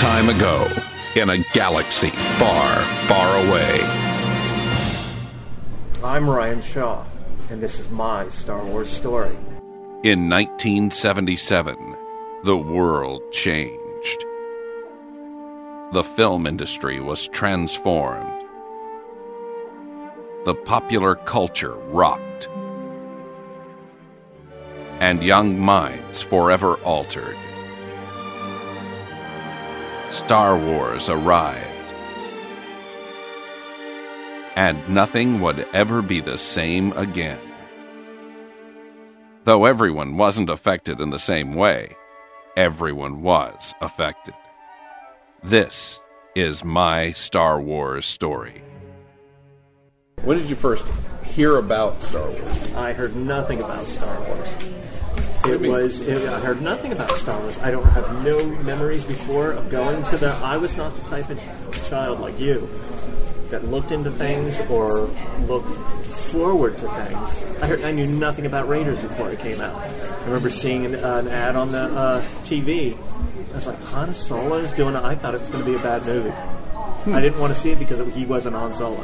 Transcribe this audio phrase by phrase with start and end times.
[0.00, 0.66] time ago
[1.14, 2.74] in a galaxy far,
[3.06, 3.80] far away.
[6.02, 7.04] I'm Ryan Shaw,
[7.50, 9.36] and this is my Star Wars story.
[10.02, 11.98] In 1977,
[12.44, 14.24] the world changed.
[15.92, 18.46] The film industry was transformed.
[20.46, 22.48] The popular culture rocked.
[24.98, 27.36] And young minds forever altered.
[30.10, 31.66] Star Wars arrived.
[34.56, 37.38] And nothing would ever be the same again.
[39.44, 41.96] Though everyone wasn't affected in the same way,
[42.56, 44.34] everyone was affected.
[45.42, 46.00] This
[46.34, 48.62] is my Star Wars story.
[50.22, 50.86] When did you first
[51.24, 52.74] hear about Star Wars?
[52.74, 54.56] I heard nothing about Star Wars.
[55.50, 56.00] It was.
[56.00, 57.58] It, I heard nothing about Star Wars.
[57.58, 60.30] I don't have no memories before of going to the.
[60.30, 62.68] I was not the type of child like you
[63.50, 65.10] that looked into things or
[65.46, 65.76] looked
[66.30, 67.44] forward to things.
[67.62, 67.84] I heard.
[67.84, 69.74] I knew nothing about Raiders before it came out.
[69.76, 72.96] I remember seeing an, uh, an ad on the uh, TV.
[73.50, 74.94] I was like, Han Solo's doing.
[74.94, 75.02] it.
[75.02, 76.30] I thought it was going to be a bad movie.
[77.12, 79.02] I didn't want to see it because he wasn't Han Solo.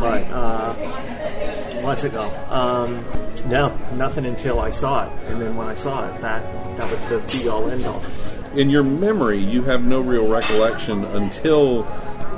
[0.00, 2.24] But uh, months ago.
[2.48, 3.04] Um,
[3.46, 6.42] no, nothing until I saw it, and then when I saw it, that
[6.76, 8.02] that was the be all end all.
[8.54, 11.82] In your memory, you have no real recollection until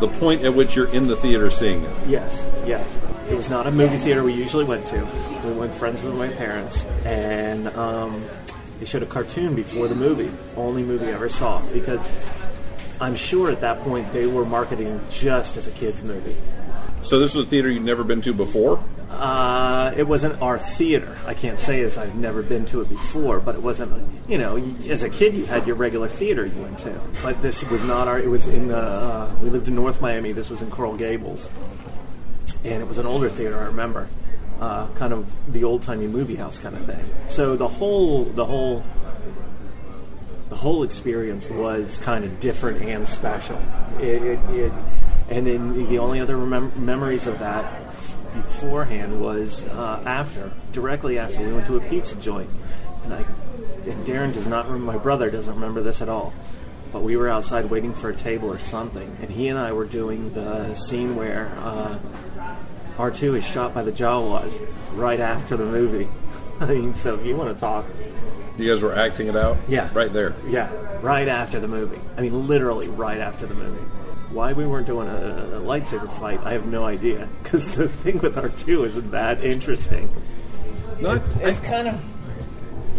[0.01, 2.09] the point at which you're in the theater seeing it.
[2.09, 3.01] Yes, yes.
[3.29, 5.07] It was not a movie theater we usually went to.
[5.45, 8.25] We went friends with my parents, and um,
[8.79, 10.31] they showed a cartoon before the movie.
[10.57, 12.07] Only movie I ever saw because
[13.01, 16.37] I'm sure at that point they were marketing just as a kids movie.
[17.03, 18.83] So this was a theater you'd never been to before?
[19.15, 21.17] Uh, it wasn't our theater.
[21.27, 24.07] I can't say as I've never been to it before, but it wasn't.
[24.29, 24.57] You know,
[24.89, 28.09] as a kid, you had your regular theater you went to, but this was not
[28.09, 28.19] our.
[28.19, 28.79] It was in the.
[28.79, 30.33] Uh, we lived in North Miami.
[30.33, 31.49] This was in Coral Gables,
[32.65, 33.59] and it was an older theater.
[33.59, 34.09] I remember,
[34.61, 37.09] uh, kind of the old timey movie house kind of thing.
[37.29, 38.85] So the whole the whole
[40.49, 43.61] the whole experience was kind of different and special.
[44.01, 44.73] It, it, it
[45.31, 47.84] and then the only other memories of that
[48.35, 52.51] beforehand was uh, after, directly after, we went to a pizza joint,
[53.05, 53.25] and I,
[53.87, 54.93] and Darren does not remember.
[54.93, 56.33] My brother doesn't remember this at all,
[56.93, 59.85] but we were outside waiting for a table or something, and he and I were
[59.87, 61.99] doing the scene where uh,
[62.99, 66.09] R two is shot by the Jawas right after the movie.
[66.61, 67.85] I mean, so if you want to talk,
[68.57, 69.57] You guys were acting it out?
[69.69, 69.91] Yeah.
[69.93, 70.35] Right there.
[70.47, 70.71] yeah,
[71.01, 72.01] right after the movie.
[72.17, 73.85] I mean, literally right after the movie.
[74.35, 77.29] Why we weren't doing a, a lightsaber fight, I have no idea.
[77.43, 80.11] Because the thing with R two isn't that interesting.
[81.01, 82.05] No, I, It's kind of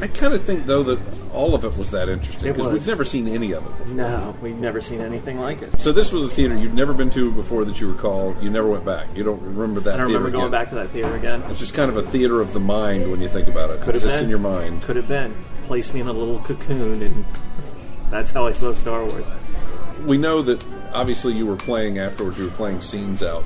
[0.02, 1.00] I kind of think, though, that
[1.34, 2.74] all of it was that interesting It because was.
[2.86, 3.88] we've never seen any of it.
[3.88, 5.80] no, we've never seen anything like it.
[5.80, 8.36] So this was a theater you'd never been to before that you recall.
[8.42, 9.08] You never went back.
[9.16, 10.52] You don't remember that I don't theater remember going again.
[10.52, 11.44] back to that theater again.
[11.50, 13.80] It's just kind of a theater of the mind when you think about it.
[13.82, 14.82] Could it's have just been in your mind.
[14.84, 15.34] Could have been.
[15.64, 17.26] Placed me in a little cocoon, and
[18.12, 19.26] that's how I saw Star Wars.
[20.06, 20.64] We know that
[20.96, 22.38] obviously you were playing afterwards.
[22.40, 23.44] You were playing scenes out.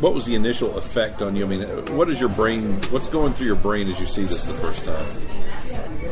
[0.00, 1.44] What was the initial effect on you?
[1.44, 1.62] I mean,
[1.96, 2.80] what is your brain?
[2.90, 5.06] What's going through your brain as you see this the first time?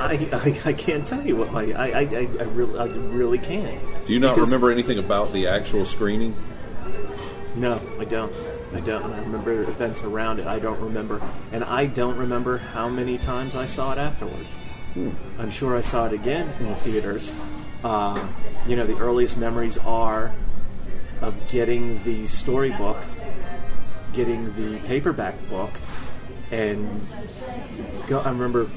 [0.01, 3.39] I, I, I can't tell you what my I I, I, I really I really
[3.39, 3.81] can't.
[4.07, 6.35] Do you not Because- remember anything about the actual screening?
[7.55, 8.33] No, I don't.
[8.75, 9.13] I don't.
[9.13, 10.47] I remember events around it.
[10.47, 11.21] I don't remember,
[11.53, 14.57] and I don't remember how many times I saw it afterwards.
[14.95, 15.11] Hmm.
[15.39, 17.35] I'm sure I saw it again in the theaters.
[17.83, 18.29] Uh,
[18.67, 20.33] you know, the earliest memories are
[21.21, 23.03] of getting the storybook,
[24.13, 25.71] getting the paperback book,
[26.51, 26.89] and
[28.07, 28.71] go, I remember.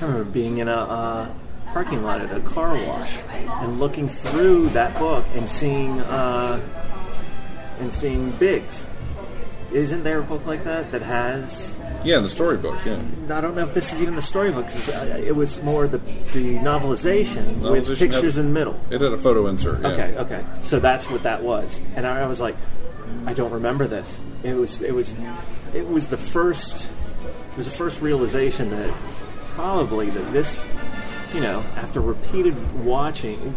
[0.00, 1.34] I remember being in a uh,
[1.68, 6.00] parking lot at a car wash and looking through that book and seeing.
[6.00, 6.60] Uh,
[7.78, 8.86] and seeing Biggs.
[9.72, 11.75] Isn't there a book like that that has?
[12.06, 12.78] Yeah, the storybook.
[12.84, 12.98] Yeah,
[13.30, 14.66] I don't know if this is even the storybook.
[14.66, 15.98] 'cause uh, it was more the
[16.32, 18.78] the novelization, with pictures had- in the middle.
[18.90, 19.82] it had a photo insert.
[19.82, 19.88] Yeah.
[19.88, 20.44] Okay, okay.
[20.60, 22.54] So that's what that was, and I, I was like,
[23.26, 24.20] I don't remember this.
[24.42, 25.14] It was it was
[25.74, 26.88] it was the first
[27.50, 28.90] it was the first realization that
[29.54, 30.64] probably that this
[31.34, 32.54] you know after repeated
[32.84, 33.54] watching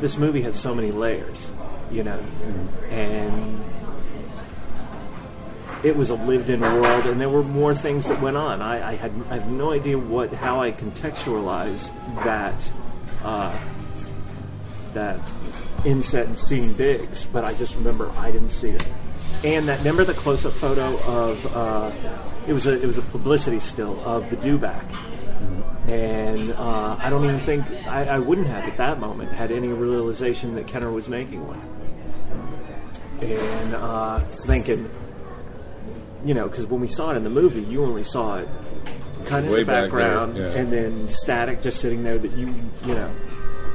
[0.00, 1.50] this movie had so many layers,
[1.90, 2.92] you know, mm-hmm.
[2.92, 3.64] and
[5.84, 8.62] it was a lived-in world, and there were more things that went on.
[8.62, 11.92] I, I had I have no idea what how I contextualized
[12.24, 12.72] that
[13.22, 13.56] uh,
[14.94, 15.20] that
[15.84, 18.86] inset and seeing Biggs, but I just remember I didn't see it.
[19.44, 21.92] And that remember the close-up photo of uh,
[22.46, 24.84] it was a it was a publicity still of the Dewback
[25.88, 29.68] And uh, I don't even think I, I wouldn't have at that moment had any
[29.68, 31.60] realization that Kenner was making one.
[33.20, 34.90] And uh, thinking,
[36.24, 38.48] you know, because when we saw it in the movie, you only saw it
[39.26, 40.52] kind of Way in the back background, yeah.
[40.52, 42.18] and then static just sitting there.
[42.18, 42.54] That you,
[42.86, 43.10] you know,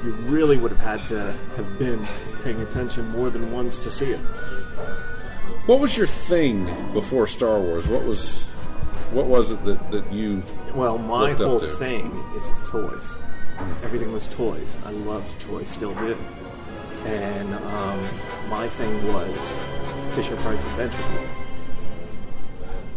[0.03, 2.05] you really would have had to have been
[2.43, 4.19] paying attention more than once to see it.
[5.67, 7.87] What was your thing before Star Wars?
[7.87, 8.43] What was
[9.11, 10.41] what was it that, that you
[10.73, 13.13] Well, my whole thing is toys.
[13.83, 14.75] Everything was toys.
[14.85, 16.17] I loved toys, still do.
[17.05, 17.99] And um,
[18.49, 19.59] my thing was
[20.15, 21.40] Fisher Price Adventure.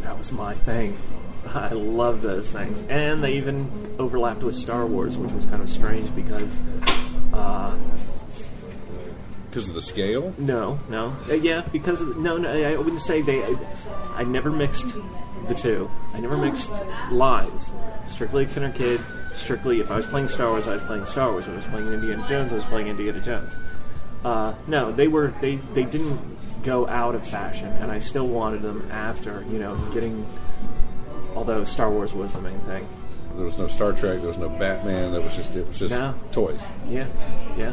[0.05, 0.97] That was my thing.
[1.55, 5.69] I love those things, and they even overlapped with Star Wars, which was kind of
[5.69, 6.59] strange because
[7.33, 7.77] uh,
[9.51, 10.35] because of the scale?
[10.39, 13.43] no, no, Uh, yeah, because of, no, no, I wouldn't say they.
[13.45, 13.55] I,
[14.17, 14.95] I never mixed
[15.49, 15.91] the two.
[16.12, 16.71] I never mixed
[17.11, 17.73] lines.
[18.06, 19.01] Strictly Kenner Kid.
[19.35, 21.47] Strictly, if I was playing Star Wars, I was playing Star Wars.
[21.47, 23.56] If I was playing Indiana Jones, I was playing Indiana Jones.
[24.25, 26.19] Uh, no, they were they they didn't
[26.65, 30.27] go out of fashion, and I still wanted them after you know getting.
[31.37, 32.87] Although Star Wars was the main thing.
[33.37, 34.19] There was no Star Trek.
[34.21, 35.13] There was no Batman.
[35.13, 36.15] That was just it was just No.
[36.33, 36.63] toys.
[36.89, 37.07] Yeah,
[37.57, 37.73] yeah.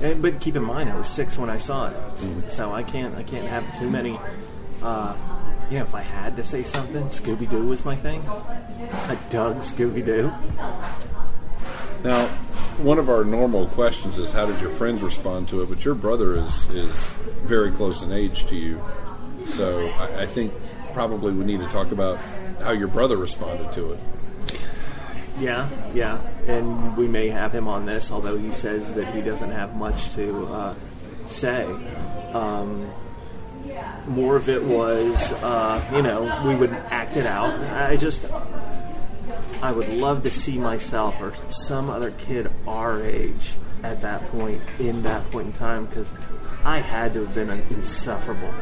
[0.00, 1.96] And, but keep in mind, I was six when I saw it,
[2.48, 4.18] so I can't I can't have too many.
[4.82, 5.14] Uh,
[5.70, 8.22] you know, if I had to say something, Scooby Doo was my thing.
[8.28, 10.32] I dug Scooby Doo.
[12.02, 12.26] Now,
[12.78, 15.68] one of our normal questions is how did your friends respond to it?
[15.68, 18.82] But your brother is is very close in age to you,
[19.48, 20.52] so I, I think
[20.92, 22.18] probably we need to talk about
[22.60, 23.98] how your brother responded to it.
[25.38, 26.20] Yeah, yeah.
[26.46, 30.12] And we may have him on this, although he says that he doesn't have much
[30.14, 30.74] to uh,
[31.24, 31.64] say.
[32.32, 32.90] Um,
[34.06, 37.52] more of it was, uh, you know, we would act it out.
[37.72, 38.26] I just,
[39.62, 43.52] I would love to see myself or some other kid our age
[43.82, 46.12] at that point, in that point in time, because
[46.64, 48.52] I had to have been insufferable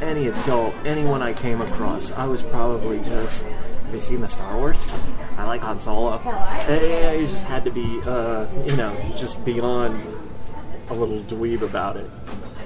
[0.00, 3.44] any adult, anyone I came across, I was probably just.
[3.44, 4.84] Have you seen the Star Wars?
[5.38, 6.20] I like Han Solo.
[6.68, 10.02] Eh, I just had to be, uh, you know, just beyond
[10.90, 12.10] a little dweeb about it.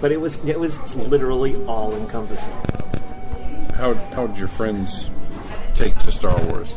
[0.00, 2.52] But it was it was literally all encompassing.
[3.74, 5.08] How how did your friends
[5.74, 6.74] take to Star Wars?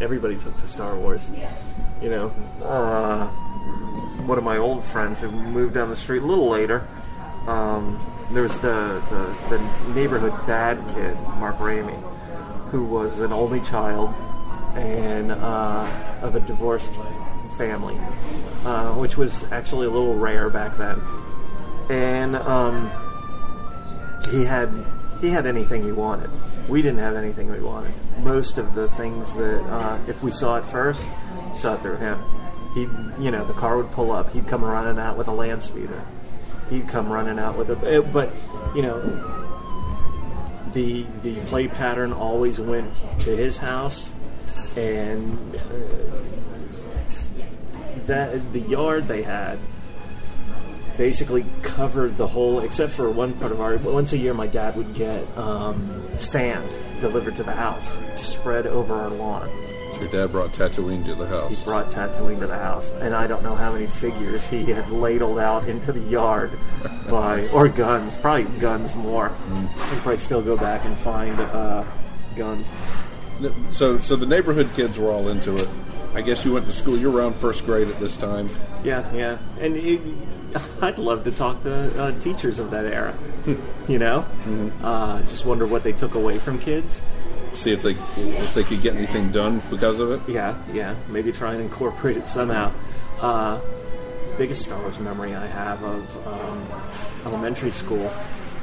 [0.00, 1.30] Everybody took to Star Wars.
[2.02, 2.26] You know,
[2.64, 3.28] uh,
[4.26, 6.84] one of my old friends who moved down the street a little later.
[7.46, 8.00] Um,
[8.30, 12.00] there was the, the, the neighborhood bad kid, Mark Ramey,
[12.70, 14.14] who was an only child
[14.74, 16.98] and uh, of a divorced
[17.56, 17.96] family,
[18.64, 21.00] uh, which was actually a little rare back then.
[21.90, 22.90] And um,
[24.30, 24.72] he had
[25.20, 26.30] he had anything he wanted.
[26.68, 27.92] We didn't have anything we wanted.
[28.20, 31.08] Most of the things that uh, if we saw it first,
[31.54, 32.18] saw it through him.
[32.74, 32.82] He,
[33.22, 34.32] you know, the car would pull up.
[34.32, 36.02] He'd come running out with a land speeder.
[36.70, 38.32] He'd come running out with a, but
[38.74, 39.00] you know,
[40.72, 44.12] the the play pattern always went to his house,
[44.76, 45.60] and uh,
[48.06, 49.58] that the yard they had
[50.96, 53.76] basically covered the whole, except for one part of our.
[53.78, 56.68] Once a year, my dad would get um, sand
[57.00, 59.50] delivered to the house to spread over our lawn.
[60.00, 61.58] Your dad brought Tatooine to the house.
[61.58, 64.90] He brought Tatooine to the house, and I don't know how many figures he had
[64.90, 66.50] ladled out into the yard
[67.08, 69.32] by, or guns, probably guns more.
[69.54, 69.68] You
[70.00, 71.84] probably still go back and find uh,
[72.36, 72.70] guns.
[73.70, 75.68] So so the neighborhood kids were all into it.
[76.14, 76.96] I guess you went to school.
[76.96, 78.48] You were around first grade at this time.
[78.84, 80.00] Yeah, yeah, and it,
[80.80, 83.14] I'd love to talk to uh, teachers of that era.
[83.88, 84.24] you know,
[84.82, 87.02] uh, just wonder what they took away from kids.
[87.54, 90.20] See if they if they could get anything done because of it.
[90.28, 90.94] Yeah, yeah.
[91.08, 92.72] Maybe try and incorporate it somehow.
[93.20, 93.60] Uh,
[94.36, 96.66] biggest Star Wars memory I have of um,
[97.24, 98.12] elementary school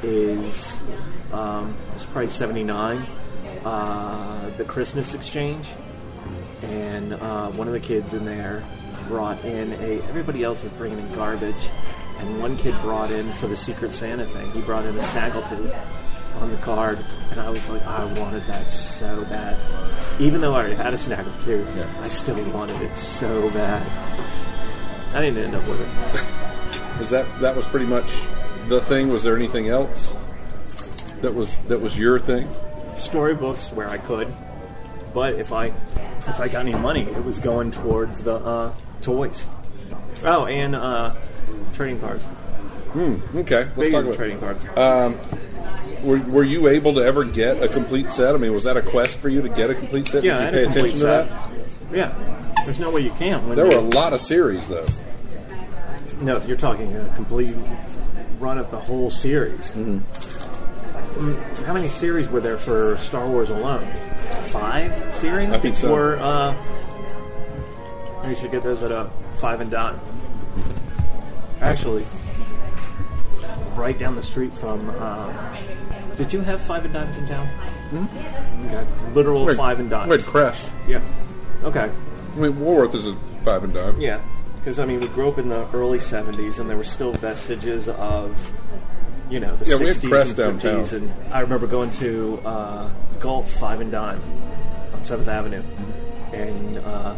[0.02, 0.82] is
[1.32, 3.04] um, it's probably '79.
[3.64, 5.68] Uh, the Christmas exchange,
[6.62, 8.62] and uh, one of the kids in there
[9.08, 10.02] brought in a.
[10.08, 11.70] Everybody else is bringing in garbage,
[12.18, 14.50] and one kid brought in for the Secret Santa thing.
[14.52, 15.74] He brought in a snaggletooth
[16.40, 16.98] on the card,
[17.30, 19.56] and I was like, I wanted that so bad.
[20.20, 21.86] Even though I already had a snaggletooth, Yeah.
[22.02, 23.82] I still wanted it so bad.
[25.14, 26.98] I didn't end up with it.
[27.00, 28.22] Was that that was pretty much
[28.68, 29.10] the thing?
[29.10, 30.14] Was there anything else
[31.20, 32.48] that was that was your thing?
[32.94, 34.32] Storybooks where I could,
[35.14, 35.66] but if I
[36.28, 39.44] if I got any money, it was going towards the uh, toys.
[40.24, 41.14] Oh, and uh,
[41.72, 42.26] trading cards.
[42.92, 44.64] Mm, okay, let's Big talk about trading cards.
[46.02, 48.34] Were, were you able to ever get a complete set?
[48.34, 50.24] I mean, was that a quest for you to get a complete set?
[50.24, 51.28] yeah, I Did you pay attention to set.
[51.28, 51.50] that?
[51.92, 53.54] Yeah, there's no way you can.
[53.54, 54.86] There you- were a lot of series though.
[56.20, 57.54] No, you're talking a complete
[58.38, 59.70] run of the whole series.
[59.72, 59.98] Mm-hmm.
[61.32, 63.86] Mm, How many series were there for Star Wars alone?
[64.50, 65.94] Five series I think so.
[65.94, 66.54] Uh,
[68.28, 69.96] you should get those at a five and dot.
[71.60, 72.04] Actually,
[73.76, 74.88] right down the street from.
[74.98, 75.32] Uh,
[76.22, 77.48] did you have five and dimes in town?
[78.66, 80.08] Okay, literal Wait, five and dimes.
[80.08, 80.72] Wait, Crest.
[80.86, 81.00] Yeah.
[81.64, 81.90] Okay.
[81.90, 84.00] I mean, Woolworth is a five and dime.
[84.00, 84.20] Yeah,
[84.60, 87.88] because I mean, we grew up in the early '70s, and there were still vestiges
[87.88, 88.36] of,
[89.30, 90.36] you know, the Yeah, we had '60s and '50s.
[90.36, 91.02] downtown.
[91.02, 92.88] And I remember going to uh,
[93.18, 94.22] Gulf Five and Dime
[94.94, 95.62] on Seventh Avenue,
[96.32, 97.16] and uh,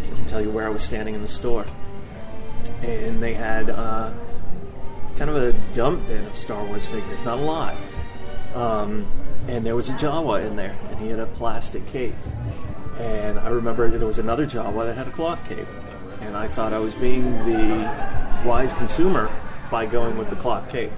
[0.00, 1.66] I can tell you where I was standing in the store,
[2.82, 4.10] and they had uh,
[5.16, 7.74] kind of a dump bin of Star Wars figures, not a lot.
[8.54, 9.04] Um,
[9.48, 12.14] and there was a Jawa in there, and he had a plastic cape.
[12.98, 15.66] And I remember there was another Jawa that had a cloth cape.
[16.22, 19.30] And I thought I was being the wise consumer
[19.70, 20.92] by going with the cloth cape,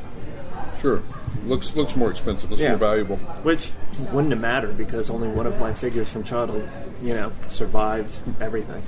[0.81, 1.01] Sure.
[1.47, 2.51] Looks looks more expensive.
[2.51, 2.71] Looks Yeah.
[2.71, 3.17] more valuable.
[3.43, 3.71] which
[4.13, 6.69] wouldn't have mattered because only one of my figures from childhood,
[7.03, 8.83] you know, survived everything.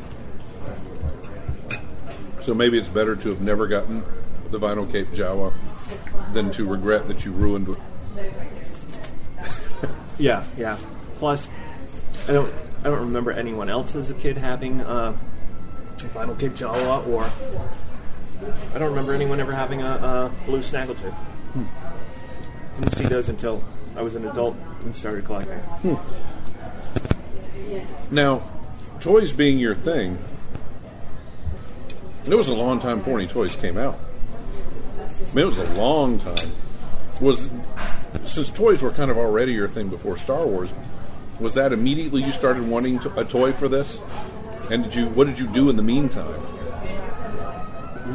[2.40, 4.02] So maybe it's better to have never gotten
[4.50, 5.52] the vinyl cape Jawa
[6.32, 7.78] than to regret that you ruined it.
[10.18, 10.76] Yeah, yeah.
[11.18, 11.48] Plus,
[12.28, 15.16] I don't, I don't remember anyone else as a kid having uh,
[15.98, 17.30] a vinyl cape Jawa, or
[18.74, 21.14] I don't remember anyone ever having a, a blue snaggletooth.
[22.76, 23.62] Didn't see those until
[23.96, 25.60] I was an adult and started collecting.
[28.10, 28.42] Now,
[29.00, 30.18] toys being your thing,
[32.26, 33.98] it was a long time before any toys came out.
[34.98, 36.50] I mean, it was a long time.
[37.20, 37.50] Was
[38.28, 40.72] since toys were kind of already your thing before Star Wars,
[41.40, 44.00] was that immediately you started wanting to, a toy for this?
[44.70, 45.06] And did you?
[45.06, 46.40] What did you do in the meantime?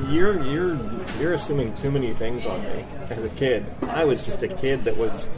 [0.10, 0.78] You're you're
[1.20, 3.66] you're assuming too many things on me as a kid.
[3.84, 5.30] I was just a kid that was.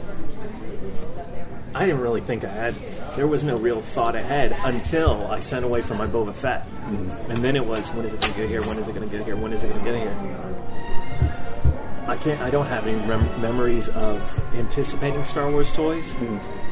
[1.74, 2.74] I didn't really think I had.
[3.16, 7.30] There was no real thought ahead until I sent away for my Boba Fett, mm-hmm.
[7.30, 8.62] and then it was when is it going to get here?
[8.62, 9.36] When is it going to get here?
[9.36, 10.36] When is it going to get here?
[12.06, 12.40] I can't.
[12.40, 14.20] I don't have any rem- memories of
[14.54, 16.14] anticipating Star Wars toys,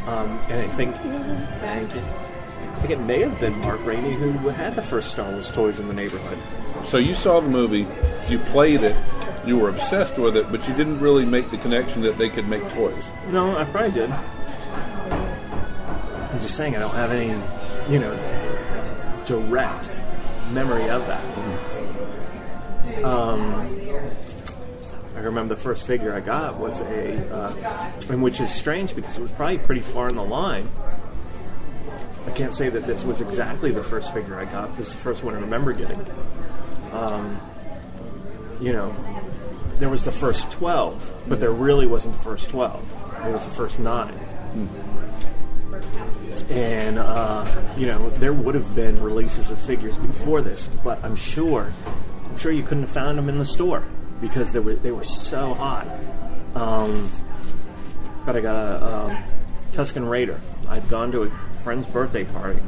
[0.06, 0.94] um, and I think.
[0.96, 2.00] Thank you.
[2.00, 5.78] I think it may have been Mark Rainey who had the first Star Wars toys
[5.80, 6.38] in the neighborhood.
[6.84, 7.86] So you saw the movie,
[8.28, 8.94] you played it,
[9.46, 12.46] you were obsessed with it, but you didn't really make the connection that they could
[12.48, 13.08] make toys.
[13.30, 14.10] No, I probably did.
[16.30, 17.28] I'm just saying I don't have any,
[17.92, 18.14] you know,
[19.24, 19.90] direct
[20.52, 21.22] memory of that.
[23.04, 23.70] Um,
[25.16, 29.16] I remember the first figure I got was a, uh, and which is strange because
[29.16, 30.68] it was probably pretty far in the line.
[32.26, 34.76] I can't say that this was exactly the first figure I got.
[34.76, 36.04] This is the first one I remember getting.
[36.90, 37.40] Um,
[38.60, 38.94] you know,
[39.76, 42.82] there was the first 12, but there really wasn't the first 12.
[43.26, 44.18] It was the first nine.
[46.50, 51.16] And, uh, you know, there would have been releases of figures before this, but I'm
[51.16, 51.72] sure,
[52.28, 53.84] I'm sure you couldn't have found them in the store
[54.24, 55.86] because they were, they were so hot.
[56.54, 57.10] Um,
[58.24, 59.18] but I got a um,
[59.72, 60.40] Tusken Raider.
[60.66, 61.30] I'd gone to a
[61.62, 62.60] friend's birthday party,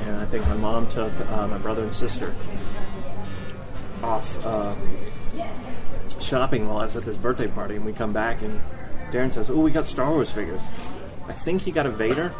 [0.00, 2.34] and I think my mom took uh, my brother and sister
[4.02, 4.74] off uh,
[6.20, 8.58] shopping while I was at this birthday party, and we come back, and
[9.10, 10.62] Darren says, "Oh, we got Star Wars figures."
[11.26, 12.32] I think he got a Vader,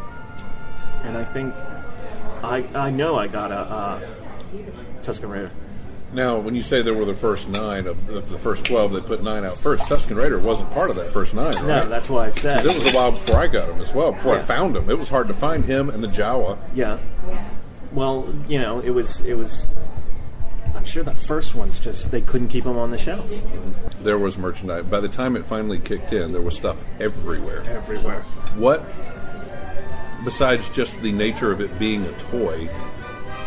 [1.02, 1.52] and I think
[2.43, 4.00] I I know I got a uh,
[5.02, 5.50] Tusken Raider.
[6.12, 9.00] Now, when you say there were the first nine of the, the first twelve, they
[9.00, 9.85] put nine out first.
[9.85, 11.65] Tusken Raider wasn't part of that first nine, right?
[11.65, 14.12] No, that's why I said it was a while before I got him as well.
[14.12, 16.57] Before I found him, it was hard to find him and the Jawa.
[16.75, 16.99] Yeah.
[17.93, 19.67] Well, you know, it was it was.
[20.75, 23.43] I'm sure the first ones just they couldn't keep them on the shelves
[24.00, 24.85] There was merchandise.
[24.85, 27.62] By the time it finally kicked in, there was stuff everywhere.
[27.67, 28.23] everywhere.
[28.57, 28.83] What,
[30.25, 32.69] besides just the nature of it being a toy,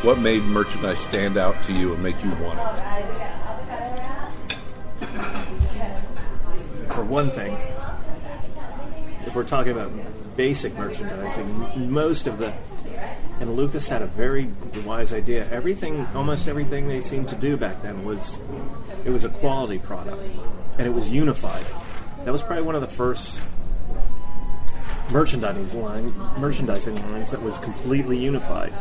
[0.04, 2.66] what made merchandise stand out to you and make you want it?
[6.92, 7.56] For one thing,
[9.28, 9.92] if we're talking about
[10.36, 12.54] basic merchandising, most of the
[13.40, 14.50] and Lucas had a very
[14.86, 15.50] wise idea.
[15.52, 18.38] Everything, almost everything they seemed to do back then was
[19.04, 20.22] it was a quality product,
[20.78, 21.66] and it was unified.
[22.26, 23.40] That was probably one of the first
[25.12, 28.74] merchandising line merchandising lines that was completely unified.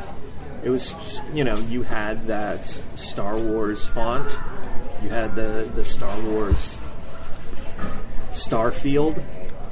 [0.62, 4.38] It was, you know, you had that Star Wars font,
[5.02, 6.78] you had the the Star Wars
[8.30, 9.22] Starfield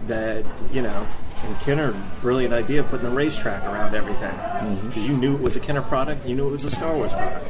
[0.07, 1.07] that you know
[1.45, 4.35] And Kenner, brilliant idea, of putting the racetrack around everything
[4.89, 7.13] because you knew it was a Kenner product, you knew it was a Star Wars
[7.13, 7.47] product,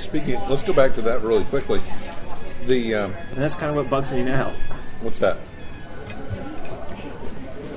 [0.00, 1.80] Speaking, of, let's go back to that really quickly.
[2.66, 4.54] The um, and that's kind of what bugs me now.
[5.02, 5.38] what's that?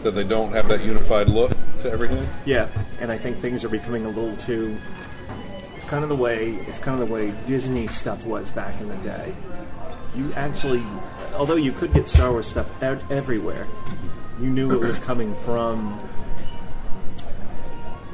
[0.04, 2.28] That they don't have that unified look to everything.
[2.46, 4.78] Yeah, and I think things are becoming a little too.
[5.76, 8.90] It's kind of the way it's kind of the way Disney stuff was back in
[8.90, 9.36] the day.
[10.16, 10.84] You actually,
[11.36, 13.68] although you could get Star Wars stuff out everywhere,
[14.40, 16.00] you knew it was coming from.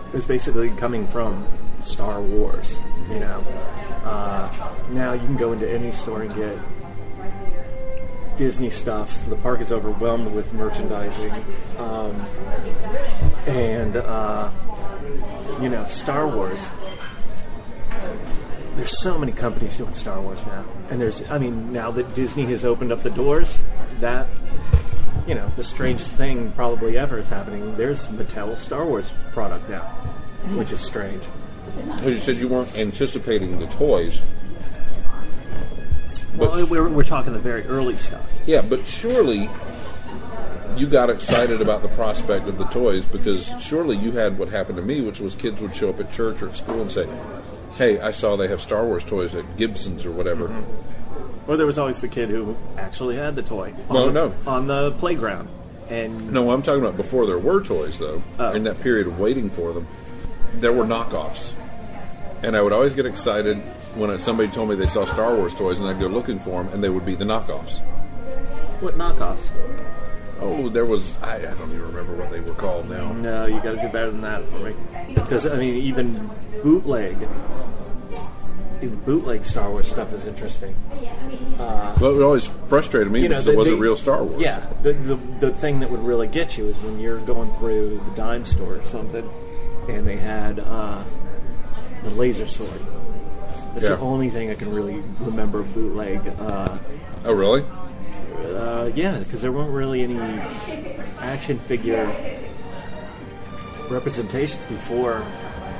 [0.07, 1.47] It was basically coming from
[1.81, 2.79] Star Wars,
[3.09, 3.43] you know.
[4.03, 6.57] Uh, now you can go into any store and get
[8.37, 9.27] Disney stuff.
[9.29, 11.33] The park is overwhelmed with merchandising.
[11.79, 12.15] Um,
[13.47, 14.49] and uh,
[15.61, 16.69] you know Star Wars.
[18.75, 22.45] There's so many companies doing Star Wars now, and there's I mean now that Disney
[22.45, 23.63] has opened up the doors,
[23.99, 24.27] that
[25.27, 27.75] you know the strangest thing probably ever is happening.
[27.75, 29.85] There's Mattel Star Wars product now,
[30.55, 31.23] which is strange.
[31.95, 34.21] Because you said you weren't anticipating the toys.
[36.37, 38.39] Well, we're, we're talking the very early stuff.
[38.45, 39.49] Yeah, but surely
[40.77, 44.77] you got excited about the prospect of the toys because surely you had what happened
[44.77, 47.07] to me, which was kids would show up at church or at school and say,
[47.77, 51.49] "Hey, I saw they have Star Wars toys at Gibson's or whatever." Mm-hmm.
[51.51, 54.33] Or there was always the kid who actually had the toy on, No, the, no.
[54.45, 55.47] on the playground,
[55.89, 58.21] and No, I'm talking about before there were toys, though.
[58.37, 58.51] Oh.
[58.51, 59.87] In that period of waiting for them,
[60.55, 61.53] there were knockoffs,
[62.43, 63.63] and I would always get excited
[63.97, 66.73] when somebody told me they saw Star Wars toys, and I'd go looking for them,
[66.73, 67.79] and they would be the knockoffs.
[68.81, 69.49] what knockoffs?
[70.39, 73.11] Oh, there was I, I don't even remember what they were called now.
[73.11, 74.73] No, you got to do better than that for me.
[75.15, 76.29] Because I mean, even
[76.61, 77.17] bootleg,
[78.83, 80.75] even bootleg Star Wars stuff is interesting.
[81.57, 84.39] But it always frustrated me because the- it wasn't the- real Star Wars.
[84.39, 87.99] Yeah, the, the the thing that would really get you is when you're going through
[88.07, 89.27] the dime store or something,
[89.89, 91.01] and they had uh,
[92.03, 92.79] the laser sword.
[93.77, 93.95] That's Yeah.
[93.97, 96.19] the only thing I can really remember bootleg.
[96.41, 96.77] Uh,
[97.25, 97.63] Oh, really?
[98.55, 100.17] uh, yeah, because there weren't really any
[101.19, 102.09] action figure
[103.89, 105.21] representations before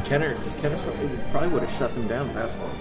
[0.05, 2.71] Kenner, because Kenner probably, probably would have shut them down that point.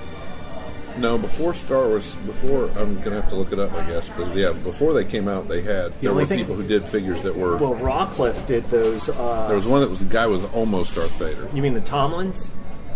[0.99, 4.11] No, before Star Wars, before I'm gonna have to look it up, I guess.
[4.17, 7.23] But yeah, before they came out, they had there were thing- people who did figures
[7.23, 7.57] that were.
[7.57, 9.09] Well, Rawcliffe did those.
[9.09, 11.49] Uh, there was one that was the guy was almost Darth Vader.
[11.55, 12.49] you mean the Tomlands?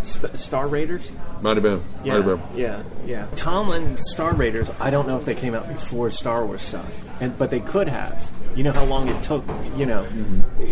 [0.03, 1.13] Sp- Star Raiders?
[1.43, 1.83] Might have been.
[2.05, 2.59] Yeah, Might have been.
[2.61, 3.27] yeah, yeah.
[3.35, 4.71] Tomland Star Raiders.
[4.81, 7.89] I don't know if they came out before Star Wars stuff, and but they could
[7.89, 8.31] have.
[8.57, 9.45] You know how long it took.
[9.77, 10.07] You know,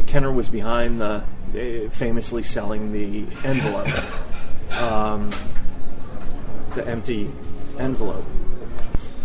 [0.06, 1.22] Kenner was behind the
[1.54, 3.88] uh, famously selling the envelope,
[4.82, 5.30] um,
[6.74, 7.30] the empty
[7.78, 8.24] envelope.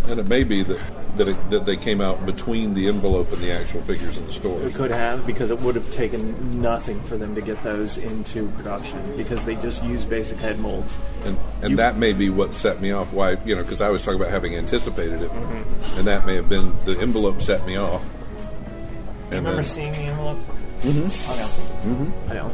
[0.07, 0.79] And it may be that
[1.17, 4.33] that, it, that they came out between the envelope and the actual figures in the
[4.33, 4.59] store.
[4.61, 8.47] It could have because it would have taken nothing for them to get those into
[8.57, 10.97] production because they just use basic head molds.
[11.25, 13.11] And and You- that may be what set me off.
[13.13, 15.99] Why you know because I was talking about having anticipated it, Mm-hmm.
[15.99, 18.01] and that may have been the envelope set me off.
[18.03, 20.39] You And remember then- seeing the envelope?
[20.81, 21.31] Mm-hmm.
[21.31, 21.47] I know.
[21.95, 22.31] Mm-hmm.
[22.31, 22.51] I know.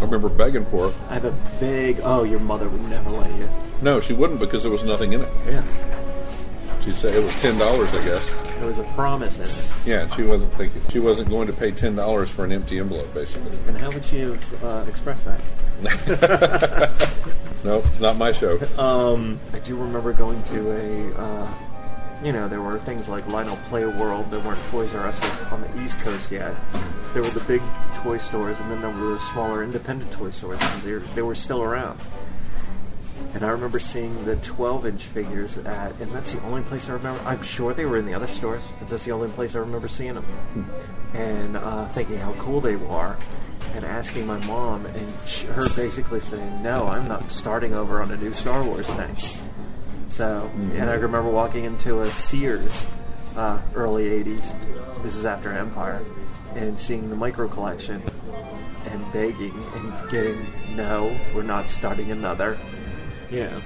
[0.00, 0.94] I remember begging for it.
[1.08, 2.00] I have a vague.
[2.02, 3.48] Oh, your mother would never let you.
[3.82, 5.28] No, she wouldn't because there was nothing in it.
[5.46, 5.62] Yeah,
[6.84, 8.28] She said it was ten dollars, I guess.
[8.58, 9.70] there was a promise in it.
[9.86, 13.12] Yeah, she wasn't thinking she wasn't going to pay ten dollars for an empty envelope,
[13.14, 13.56] basically.
[13.68, 15.40] And how would she have uh, expressed that?
[17.64, 18.58] No, not my show.
[18.76, 21.14] I do remember going to a.
[21.14, 21.54] Uh,
[22.24, 24.30] you know, there were things like Lionel Play World.
[24.30, 26.54] There weren't Toys R Us on the East Coast yet.
[27.14, 27.62] There were the big
[27.94, 30.58] toy stores, and then there were smaller independent toy stores.
[31.14, 32.00] they were still around.
[33.34, 37.20] And I remember seeing the 12-inch figures at, and that's the only place I remember.
[37.24, 39.88] I'm sure they were in the other stores, but that's the only place I remember
[39.88, 40.26] seeing them.
[41.14, 43.16] And uh, thinking how cool they were,
[43.74, 48.10] and asking my mom, and sh- her basically saying, "No, I'm not starting over on
[48.12, 49.16] a new Star Wars thing."
[50.08, 52.86] So, and I remember walking into a Sears,
[53.36, 54.54] uh, early '80s.
[55.02, 56.02] This is after Empire,
[56.54, 58.02] and seeing the micro collection,
[58.86, 62.58] and begging and getting, "No, we're not starting another."
[63.32, 63.60] Yeah,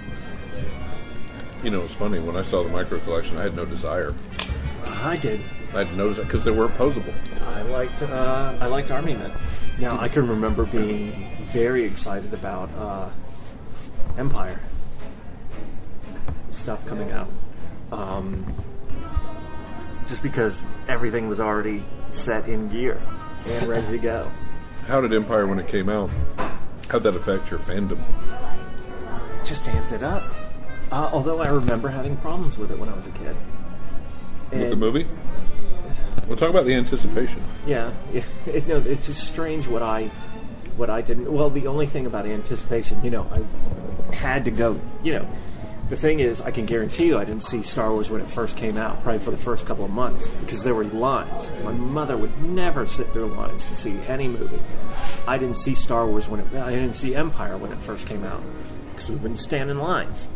[1.65, 4.15] You know, it's funny when I saw the micro collection, I had no desire.
[5.03, 5.41] I did.
[5.75, 7.13] I had noticed that because they were opposable.
[7.49, 9.33] I liked uh, I liked Army Men.
[9.81, 13.09] Now I can remember being very excited about uh,
[14.17, 14.61] Empire
[16.51, 17.29] stuff coming out,
[17.91, 18.47] um,
[20.07, 23.01] just because everything was already set in gear
[23.49, 24.31] and ready to go.
[24.87, 26.09] How did Empire, when it came out,
[26.89, 27.99] how'd that affect your fandom?
[29.47, 30.25] Just amped it up.
[30.91, 33.37] Uh, although I remember having problems with it when I was a kid.
[34.51, 35.07] With the movie?
[36.27, 37.43] We'll talk about the anticipation.
[37.67, 38.25] Yeah, yeah.
[38.47, 40.09] It, no, it's just strange what I
[40.77, 41.33] what I didn't.
[41.33, 44.81] Well, the only thing about anticipation, you know, I had to go.
[45.05, 45.29] You know,
[45.89, 48.57] the thing is, I can guarantee you, I didn't see Star Wars when it first
[48.57, 51.49] came out, probably for the first couple of months, because there were lines.
[51.63, 54.61] My mother would never sit through lines to see any movie.
[55.29, 56.53] I didn't see Star Wars when it.
[56.55, 58.43] I didn't see Empire when it first came out,
[58.97, 60.27] because we wouldn't stand in lines.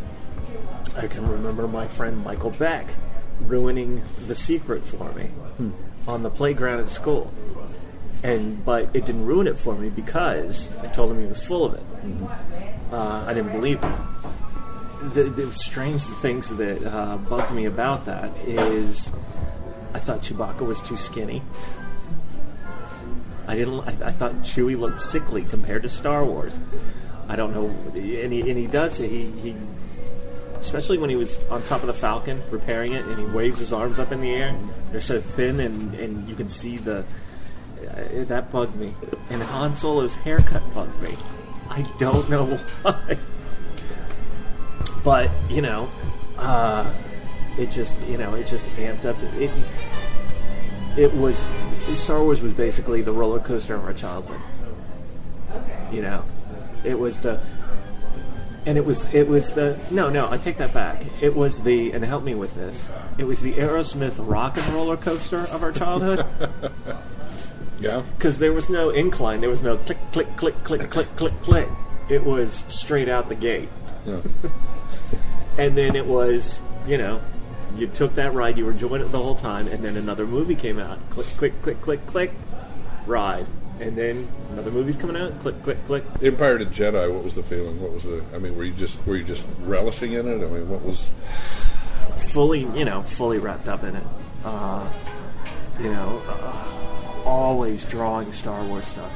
[0.96, 2.88] I can remember my friend Michael Beck
[3.40, 5.30] ruining The Secret for me
[6.06, 7.32] on the playground at school.
[8.22, 11.64] And but it didn't ruin it for me because I told him he was full
[11.64, 11.82] of it.
[12.92, 13.94] Uh, I didn't believe him.
[15.14, 19.10] The, the strange things that uh, bugged me about that is
[19.94, 21.40] I thought Chewbacca was too skinny.
[23.48, 23.80] I didn't.
[23.80, 26.60] I, I thought Chewie looked sickly compared to Star Wars.
[27.30, 28.96] I don't know, and he, and he does.
[28.96, 29.54] He, he
[30.58, 33.72] especially when he was on top of the Falcon repairing it, and he waves his
[33.72, 34.52] arms up in the air.
[34.90, 37.04] They're so thin, and, and you can see the.
[37.88, 38.92] Uh, that bugged me.
[39.30, 41.16] And Han Solo's haircut bugged me.
[41.68, 42.46] I don't know
[42.82, 43.16] why.
[45.04, 45.88] But you know,
[46.36, 46.92] uh,
[47.58, 49.16] it just you know it just amped up.
[49.34, 49.52] It
[50.98, 51.38] it was
[51.96, 54.40] Star Wars was basically the roller coaster of our childhood.
[55.92, 56.24] You know,
[56.84, 57.40] it was the
[58.66, 61.02] and it was it was the no no I take that back.
[61.22, 62.90] It was the and help me with this.
[63.18, 66.24] It was the Aerosmith rock and roller coaster of our childhood
[67.80, 68.02] Yeah.
[68.16, 69.40] because there was no incline.
[69.40, 71.68] There was no click click click click click click click.
[72.10, 73.68] It was straight out the gate.
[74.04, 74.20] yeah.
[75.58, 77.20] And then it was you know
[77.76, 78.58] you took that ride.
[78.58, 80.98] You were enjoying it the whole time, and then another movie came out.
[81.10, 82.32] Click click click click click
[83.06, 83.46] ride.
[83.80, 85.38] And then another movie's coming out.
[85.40, 86.04] Click, click, click.
[86.22, 87.12] Empire to Jedi.
[87.12, 87.80] What was the feeling?
[87.80, 88.22] What was the?
[88.34, 90.44] I mean, were you just were you just relishing in it?
[90.44, 91.08] I mean, what was?
[92.30, 94.06] fully, you know, fully wrapped up in it.
[94.44, 94.86] Uh,
[95.80, 99.10] you know, uh, always drawing Star Wars stuff.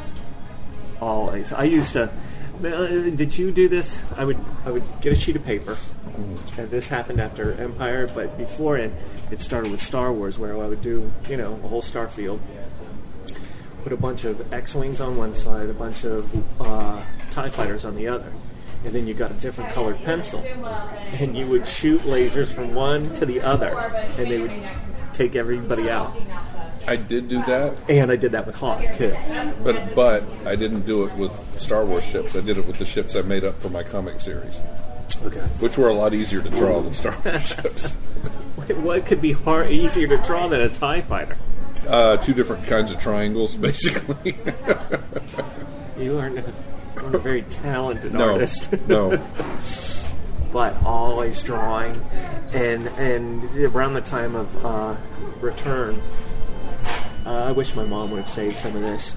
[1.00, 1.52] Always.
[1.52, 2.04] I used to.
[2.04, 4.02] uh, Did you do this?
[4.16, 4.38] I would.
[4.64, 5.76] I would get a sheet of paper,
[6.16, 8.92] and this happened after Empire, but before it,
[9.30, 12.40] it started with Star Wars, where I would do, you know, a whole star field.
[13.84, 17.94] Put a bunch of X-wings on one side, a bunch of uh, Tie fighters on
[17.96, 18.32] the other,
[18.84, 20.40] and then you got a different colored pencil,
[21.12, 23.76] and you would shoot lasers from one to the other,
[24.16, 24.52] and they would
[25.12, 26.16] take everybody out.
[26.86, 29.14] I did do that, And I did that with Hoth too.
[29.62, 32.34] but but I didn't do it with Star Wars ships.
[32.36, 34.60] I did it with the ships I made up for my comic series,
[35.24, 35.40] Okay.
[35.60, 37.96] which were a lot easier to draw than Star Wars ships.
[38.82, 41.36] What could be hard, easier to draw than a Tie fighter?
[41.86, 44.36] Uh, two different kinds of triangles, basically.
[45.98, 46.52] You aren't a,
[46.96, 48.72] aren't a very talented no, artist.
[48.88, 49.22] no.
[50.52, 52.00] but always drawing,
[52.52, 54.96] and and around the time of uh,
[55.40, 56.00] Return,
[57.26, 59.16] uh, I wish my mom would have saved some of this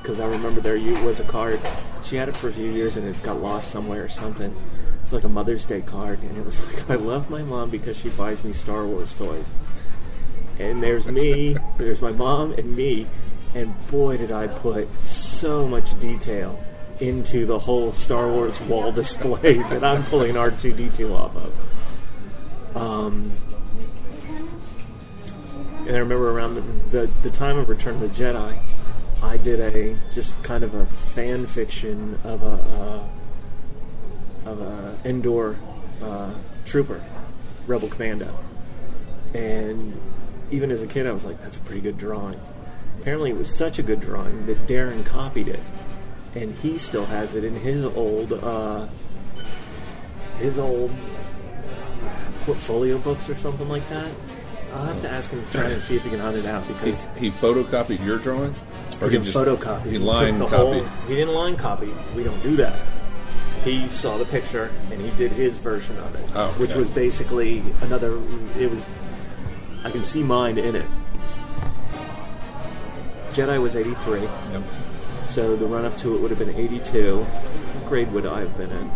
[0.00, 1.60] because I remember there was a card.
[2.02, 4.54] She had it for a few years and it got lost somewhere or something.
[5.02, 7.96] It's like a Mother's Day card, and it was like I love my mom because
[7.96, 9.48] she buys me Star Wars toys.
[10.60, 13.06] And there's me, there's my mom and me,
[13.54, 16.62] and boy did I put so much detail
[17.00, 22.76] into the whole Star Wars wall display that I'm pulling R2D2 off of.
[22.76, 23.32] Um,
[25.86, 28.58] and I remember around the, the, the time of Return of the Jedi,
[29.22, 35.56] I did a just kind of a fan fiction of a uh, of a Endor
[36.02, 36.32] uh,
[36.64, 37.02] trooper,
[37.66, 38.38] Rebel Commando,
[39.34, 39.98] and
[40.50, 42.38] even as a kid, I was like, "That's a pretty good drawing."
[43.00, 45.60] Apparently, it was such a good drawing that Darren copied it,
[46.34, 48.86] and he still has it in his old uh,
[50.38, 50.90] his old
[52.44, 54.10] portfolio books or something like that.
[54.74, 56.66] I'll have to ask him to try to see if he can hunt it out
[56.68, 58.54] because he photocopied your drawing,
[59.00, 59.86] or he didn't photocopy.
[59.90, 60.56] He line copied.
[60.56, 61.90] whole- he didn't line copy.
[62.14, 62.76] We don't do that.
[63.64, 67.62] He saw the picture and he did his version of it, Oh, which was basically
[67.82, 68.16] another.
[68.58, 68.86] It was.
[69.84, 70.86] I can see mine in it.
[73.32, 74.62] Jedi was eighty three, Yep.
[75.26, 77.18] so the run up to it would have been eighty two.
[77.22, 78.90] What grade would I have been in?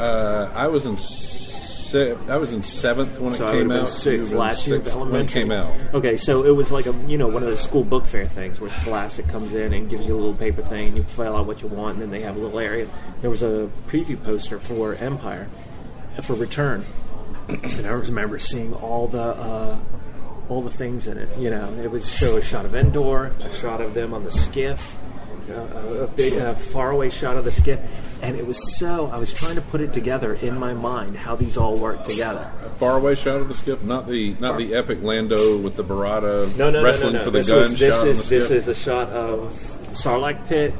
[0.00, 3.88] Uh, I was in se- I was in seventh when So it came out.
[3.90, 5.70] six You were in last year when it came out.
[5.94, 8.60] Okay, so it was like a you know one of those school book fair things
[8.60, 11.46] where Scholastic comes in and gives you a little paper thing, and you fill out
[11.46, 12.88] what you want, and then they have a little area.
[13.22, 15.48] There was a preview poster for Empire,
[16.22, 16.84] for Return,
[17.48, 19.78] and I remember seeing all the uh,
[20.48, 21.28] all the things in it.
[21.38, 24.30] You know, it would show a shot of Endor, a shot of them on the
[24.30, 24.96] skiff,
[25.50, 27.80] uh, a big uh, faraway shot of the skiff,
[28.22, 29.06] and it was so.
[29.08, 32.50] I was trying to put it together in my mind how these all work together.
[32.64, 36.54] A faraway shot of the skiff, not the not the epic Lando with the Barada
[36.56, 37.24] No, no, wrestling no, no, no.
[37.24, 39.52] for the this gun was, this is this is a shot of
[39.92, 40.74] Sarlacc pit.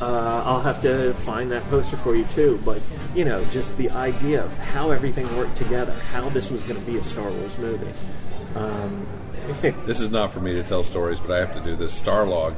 [0.00, 2.60] Uh, I'll have to find that poster for you too.
[2.64, 2.80] But
[3.18, 6.86] you know, just the idea of how everything worked together, how this was going to
[6.86, 7.92] be a Star Wars movie.
[8.54, 9.06] Um,
[9.86, 12.00] This is not for me to tell stories, but I have to do this.
[12.00, 12.54] Starlog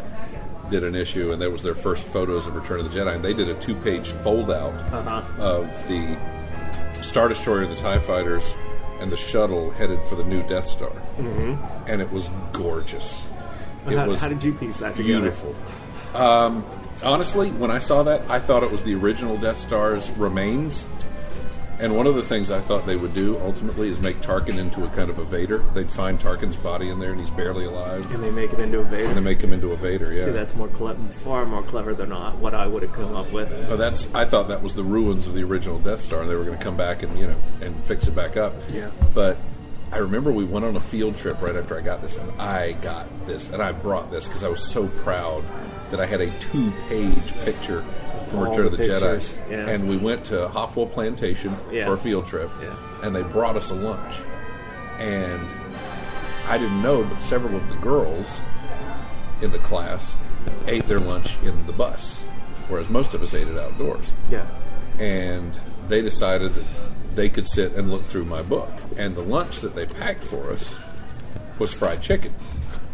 [0.70, 3.14] did an issue, and that was their first photos of Return of the Jedi.
[3.14, 5.22] And they did a two-page fold-out Uh-huh.
[5.42, 6.14] of the
[7.00, 8.54] Star Destroyer, the Tie Fighters,
[9.00, 11.54] and the shuttle headed for the new Death Star, mm-hmm.
[11.90, 13.24] and it was gorgeous.
[13.86, 15.30] It how, was how did you piece that together?
[15.30, 15.54] beautiful.
[16.14, 16.64] Um,
[17.02, 20.86] honestly, when I saw that, I thought it was the original Death Star's remains.
[21.80, 24.84] And one of the things I thought they would do ultimately is make Tarkin into
[24.84, 25.64] a kind of a Vader.
[25.72, 28.80] They'd find Tarkin's body in there, and he's barely alive, And they make it into
[28.80, 29.06] a Vader.
[29.06, 30.12] and they make him into a Vader.
[30.12, 30.26] Yeah.
[30.26, 33.32] See, that's more cle- far more clever than uh, what I would have come up
[33.32, 33.50] with.
[33.70, 34.14] Oh, that's.
[34.14, 36.58] I thought that was the ruins of the original Death Star, and they were going
[36.58, 38.52] to come back and you know and fix it back up.
[38.70, 38.90] Yeah.
[39.14, 39.38] But
[39.90, 42.72] I remember we went on a field trip right after I got this, and I
[42.72, 45.42] got this, and I brought this because I was so proud
[45.90, 47.82] that I had a two-page picture
[48.30, 49.68] from Return of the pictures, Jedi, yeah.
[49.70, 51.86] and we went to Hofwyl Plantation Yeah.
[51.86, 52.74] for a field trip, Yeah.
[53.02, 54.16] and they brought us a lunch,
[54.98, 55.40] and
[56.48, 58.38] I didn't know, but several of the girls
[59.42, 60.16] in the class
[60.66, 62.20] ate their lunch in the bus,
[62.68, 64.46] whereas most of us ate it outdoors Yeah.
[64.98, 66.64] and they decided that
[67.16, 68.70] they could sit and look through my book.
[68.96, 70.76] And the lunch that they packed for us
[71.58, 72.32] was fried chicken.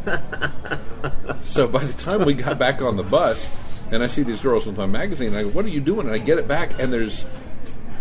[1.45, 3.51] so by the time we got back on the bus,
[3.91, 6.07] and I see these girls with my magazine, and I go, "What are you doing?"
[6.07, 7.25] And I get it back, and there's,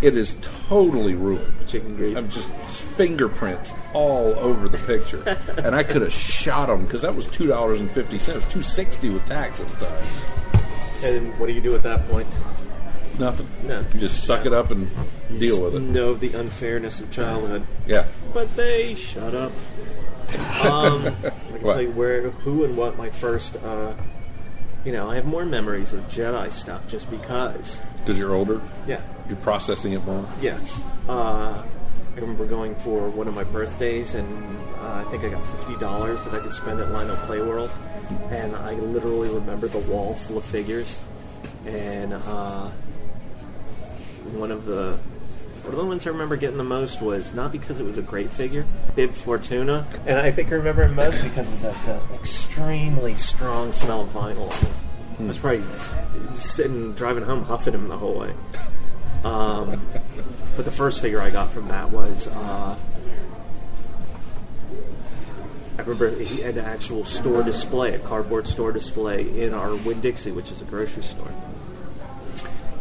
[0.02, 0.36] it is
[0.68, 1.54] totally ruined.
[1.68, 2.18] Chicken grease.
[2.18, 2.50] I'm just
[2.96, 5.24] fingerprints all over the picture,
[5.64, 8.62] and I could have shot them because that was two dollars and fifty cents, two
[8.62, 10.04] sixty with tax at the time.
[11.04, 12.28] And what do you do at that point?
[13.20, 13.48] Nothing.
[13.66, 13.84] No.
[13.94, 14.90] You just suck it up and
[15.40, 15.80] deal with it.
[15.80, 17.66] Know the unfairness of childhood.
[17.88, 18.06] Yeah.
[18.34, 19.52] But they shut up.
[20.66, 21.16] Um,
[21.66, 21.74] What?
[21.74, 23.56] tell you where, who, and what my first.
[23.58, 23.94] Uh,
[24.86, 27.82] you know, I have more memories of Jedi stuff just because.
[27.98, 30.26] Because you're older, Yeah, you're processing it more.
[30.42, 30.60] yeah.
[31.10, 31.64] Uh,
[32.16, 34.28] I remember going for one of my birthdays, and
[34.80, 37.72] uh, I think I got fifty dollars that I could spend at Lionel Play World,
[38.30, 41.02] and I literally remember the wall full of figures,
[41.66, 42.70] and uh,
[44.38, 44.98] one of the
[45.66, 48.04] one of the ones I remember getting the most was not because it was a
[48.04, 52.00] great figure, Bib Fortuna, and I think I remember it most because of the, the
[52.14, 54.54] extremely strong smell of vinyl.
[55.20, 55.64] I was probably
[56.36, 58.34] sitting driving home huffing him the whole way.
[59.24, 59.82] Um,
[60.56, 62.78] but the first figure I got from that was uh,
[65.78, 70.00] I remember he had an actual store display, a cardboard store display in our Winn
[70.00, 71.32] Dixie, which is a grocery store.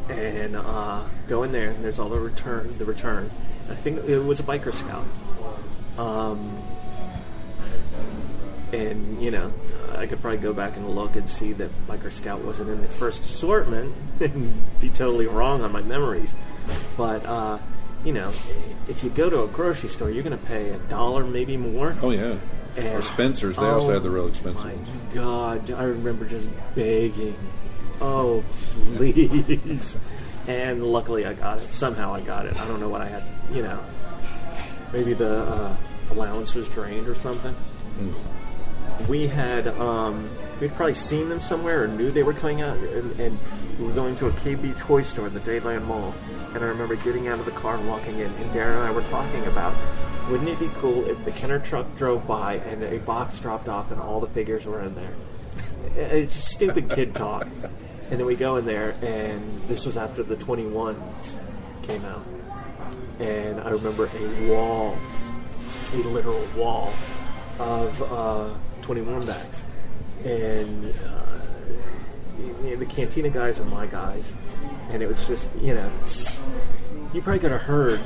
[0.09, 2.77] And uh, go in there, and there's all the return.
[2.79, 3.31] The return.
[3.71, 5.05] I think it was a biker scout.
[5.99, 6.62] Um,
[8.73, 9.53] and you know,
[9.93, 12.88] I could probably go back and look and see that biker scout wasn't in the
[12.88, 16.35] first assortment, and be totally wrong on my memories.
[16.97, 17.59] But uh,
[18.05, 18.33] you know,
[18.88, 21.95] if you go to a grocery store, you're going to pay a dollar, maybe more.
[22.03, 22.37] Oh yeah.
[22.77, 23.57] And- or Spencer's.
[23.57, 24.88] They also Oh, had the real expensive My ones.
[25.14, 27.37] God, I remember just begging,
[28.01, 28.45] "Oh,
[28.97, 29.99] please!"
[30.47, 31.73] and luckily, I got it.
[31.73, 32.57] Somehow, I got it.
[32.61, 33.25] I don't know what I had.
[33.53, 33.81] You know,
[34.93, 35.77] maybe the uh,
[36.11, 37.55] allowance was drained or something.
[39.09, 40.29] We had um,
[40.61, 43.39] we'd probably seen them somewhere or knew they were coming out, and, and
[43.79, 46.15] we were going to a KB toy store in the Dadeland Mall.
[46.55, 48.91] And I remember getting out of the car and walking in, and Darren and I
[48.91, 49.75] were talking about,
[50.31, 53.91] wouldn't it be cool if the Kenner truck drove by and a box dropped off
[53.91, 55.15] and all the figures were in there?
[55.97, 57.47] It's just stupid kid talk.
[58.11, 61.37] And then we go in there, and this was after the 21s
[61.83, 62.25] came out.
[63.19, 64.99] And I remember a wall,
[65.93, 66.93] a literal wall
[67.59, 68.51] of uh,
[68.83, 69.64] 21 bags.
[70.25, 74.33] And uh, the Cantina guys are my guys.
[74.90, 75.90] And it was just, you know,
[77.12, 78.01] you probably could have heard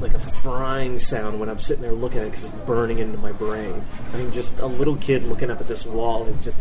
[0.00, 3.18] like a frying sound when I'm sitting there looking at it because it's burning into
[3.18, 3.82] my brain.
[4.12, 6.58] I mean, just a little kid looking up at this wall is just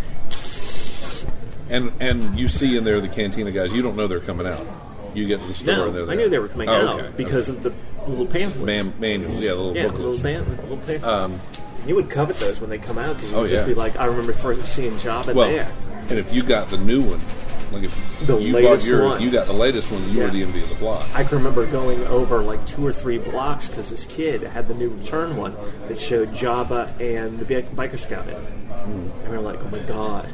[1.69, 3.73] And and you see in there the cantina guys.
[3.73, 4.65] You don't know they're coming out.
[5.13, 5.85] You get to the store no.
[5.87, 6.13] and they're there.
[6.13, 7.13] I knew they were coming Oh, out okay.
[7.17, 7.73] because of the
[8.07, 8.65] little pamphlets.
[8.65, 9.41] Man, manuals.
[9.41, 10.21] Yeah, the little yeah, booklets.
[10.23, 11.03] little little pamphlets.
[11.03, 11.39] Um,
[11.85, 13.67] you would covet those when they come out because you Oh, would just yeah.
[13.67, 15.71] be like, I remember first seeing Jabba well, there.
[16.09, 17.19] and if you got the new one,
[17.71, 19.21] like if The you bought yours, one.
[19.21, 20.03] you got the latest one.
[20.09, 20.25] You Yeah.
[20.25, 21.05] were the envy of the block.
[21.15, 24.73] I can remember going over like two or three blocks because this kid had the
[24.73, 25.55] new return one
[25.87, 28.33] that showed Jabba and the bi- biker scout in.
[28.35, 28.37] it.
[28.39, 29.09] Hmm.
[29.23, 30.27] And we are like, oh my god.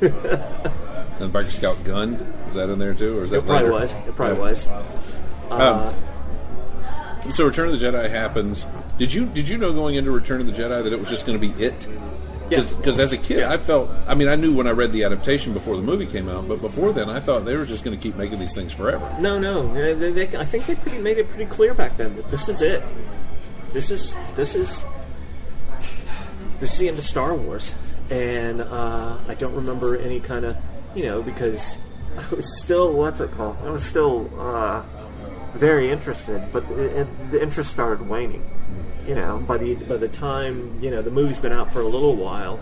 [0.00, 2.14] and Biker Scout gun
[2.46, 3.72] is that in there too, or is that It probably later?
[3.80, 3.94] was.
[3.94, 4.40] It probably Yeah.
[4.50, 4.66] was.
[5.50, 5.92] Uh,
[7.24, 8.64] Um, so Return of the Jedi happens.
[8.98, 11.26] Did you did you know going into Return of the Jedi that it was just
[11.26, 11.86] going to be it?
[12.50, 12.62] Yeah.
[12.62, 13.52] Because as a kid, Yeah.
[13.52, 13.90] I felt.
[14.06, 16.60] I mean, I knew when I read the adaptation before the movie came out, but
[16.62, 19.06] before then, I thought they were just going to keep making these things forever.
[19.20, 19.72] No, no.
[19.74, 22.48] They, they, they- I think they pretty made it pretty clear back then that this
[22.48, 22.82] is it.
[23.74, 24.82] This is this is
[26.60, 27.74] this is the end of Star Wars,
[28.10, 30.56] and uh, I don't remember any kind of
[30.94, 31.78] you know because
[32.16, 33.56] I was still what's it called?
[33.64, 34.82] I was still uh,
[35.54, 38.48] very interested, but the, the interest started waning.
[39.06, 41.88] You know, by the by the time you know the movie's been out for a
[41.88, 42.60] little while.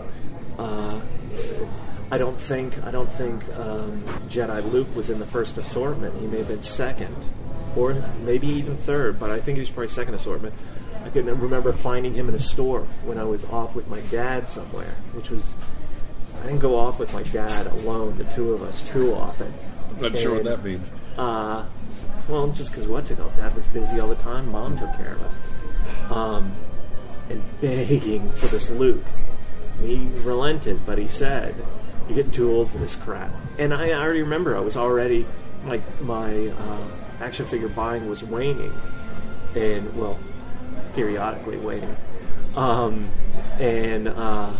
[0.57, 0.99] Uh,
[2.09, 6.15] I don't think I don't think um, Jedi Luke was in the first assortment.
[6.21, 7.29] He may have been second,
[7.75, 9.19] or maybe even third.
[9.19, 10.53] But I think he was probably second assortment.
[11.07, 14.49] I can remember finding him in a store when I was off with my dad
[14.49, 15.55] somewhere, which was
[16.41, 19.53] I didn't go off with my dad alone, the two of us, too often.
[19.95, 20.91] I'm Not sure what that means.
[21.17, 21.65] Uh,
[22.27, 23.33] well, just because what's it called?
[23.37, 24.51] Dad was busy all the time.
[24.51, 26.11] Mom took care of us.
[26.11, 26.53] Um,
[27.29, 29.05] and begging for this Luke.
[29.81, 31.55] He relented, but he said,
[32.09, 35.25] "You're getting too old for this crap." And I, I already remember I was already
[35.63, 36.87] my my uh,
[37.21, 38.73] action figure buying was waning,
[39.55, 40.19] and well,
[40.95, 41.95] periodically waiting.
[42.55, 43.09] Um,
[43.59, 44.51] and uh,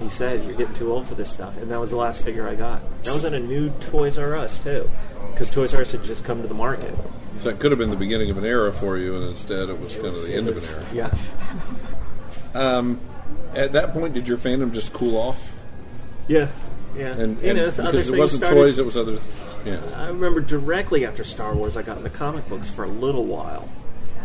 [0.00, 2.46] he said, "You're getting too old for this stuff," and that was the last figure
[2.48, 2.82] I got.
[3.04, 4.90] That was in a new Toys R Us too,
[5.32, 6.94] because Toys R Us had just come to the market.
[7.38, 9.80] So it could have been the beginning of an era for you, and instead it
[9.80, 10.86] was kind of the end of an era.
[10.92, 11.10] Yeah.
[13.54, 15.52] At that point, did your fandom just cool off?
[16.28, 16.48] Yeah.
[16.96, 17.12] Yeah.
[17.12, 19.18] And, you know, because it wasn't started- toys, it was other.
[19.64, 19.78] Yeah.
[19.96, 23.68] I remember directly after Star Wars, I got into comic books for a little while,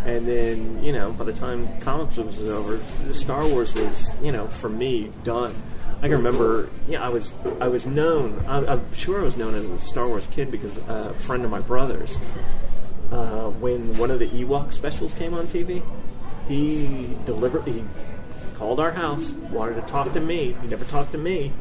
[0.06, 2.80] and then you know, by the time comics was over,
[3.12, 5.56] Star Wars was you know for me done.
[5.98, 8.44] I can remember, yeah, I was I was known.
[8.48, 11.50] I'm, I'm sure I was known as a Star Wars kid because a friend of
[11.52, 12.18] my brother's,
[13.12, 15.82] uh, when one of the Ewok specials came on TV,
[16.48, 17.84] he deliberately
[18.56, 20.56] called our house, wanted to talk to me.
[20.62, 21.52] He never talked to me,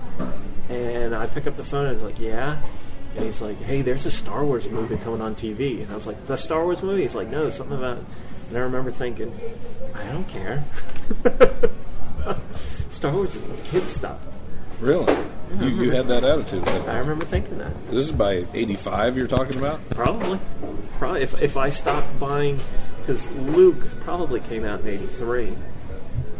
[0.68, 2.59] and I pick up the phone and I was like, "Yeah."
[3.16, 6.07] And he's like, "Hey, there's a Star Wars movie coming on TV." And I was
[6.07, 8.04] like, "The Star Wars movie?" He's like, "No, something about."
[8.48, 9.35] And I remember thinking,
[9.94, 10.64] "I don't care."
[12.90, 14.18] Star Wars is kid stuff.
[14.80, 15.14] Really?
[15.59, 16.64] You, you had that attitude.
[16.64, 17.72] that I remember thinking that.
[17.90, 19.16] This is by '85.
[19.16, 19.88] You're talking about?
[19.90, 20.38] Probably,
[20.98, 22.61] probably if if I stopped buying,
[23.00, 25.52] because Luke probably came out in '83,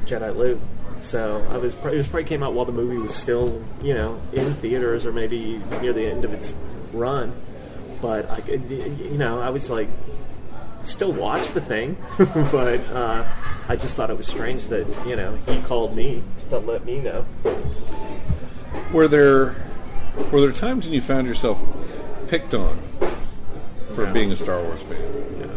[0.05, 0.61] Jedi Luke.
[1.03, 4.21] So I was, it was probably came out while the movie was still, you know,
[4.33, 6.55] in theaters or maybe near the end of its
[6.95, 7.35] run.
[8.01, 9.89] But I could, you know, I was like,
[10.85, 13.25] still watch the thing, but uh,
[13.69, 17.01] I just thought it was strange that you know he called me to let me
[17.01, 17.25] know.
[18.93, 19.57] Were there
[20.31, 21.61] were there times when you found yourself
[22.29, 22.79] picked on
[23.95, 24.13] for No.
[24.13, 25.51] being a Star Wars fan?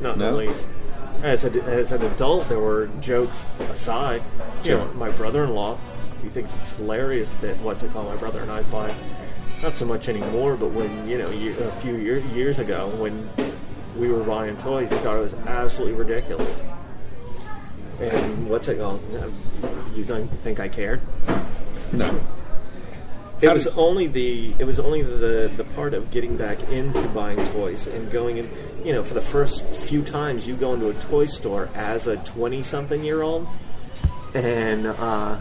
[0.00, 0.32] Not No?
[0.32, 0.66] the least.
[1.22, 4.22] As, a, as an adult, there were jokes aside.
[4.64, 5.78] You know, my brother-in-law,
[6.22, 8.06] he thinks it's hilarious that what's it called?
[8.08, 8.92] My brother and I buy.
[9.62, 13.28] Not so much anymore, but when you know, year, a few year, years ago, when
[13.98, 16.60] we were buying toys, he thought it was absolutely ridiculous.
[18.00, 19.00] And what's it called?
[19.94, 21.00] You don't think I cared?
[21.92, 22.20] No.
[23.40, 27.38] It was only the it was only the the part of getting back into buying
[27.48, 28.50] toys and going in.
[28.82, 32.16] You know, for the first few times you go into a toy store as a
[32.18, 33.46] twenty something year old,
[34.34, 35.38] and uh,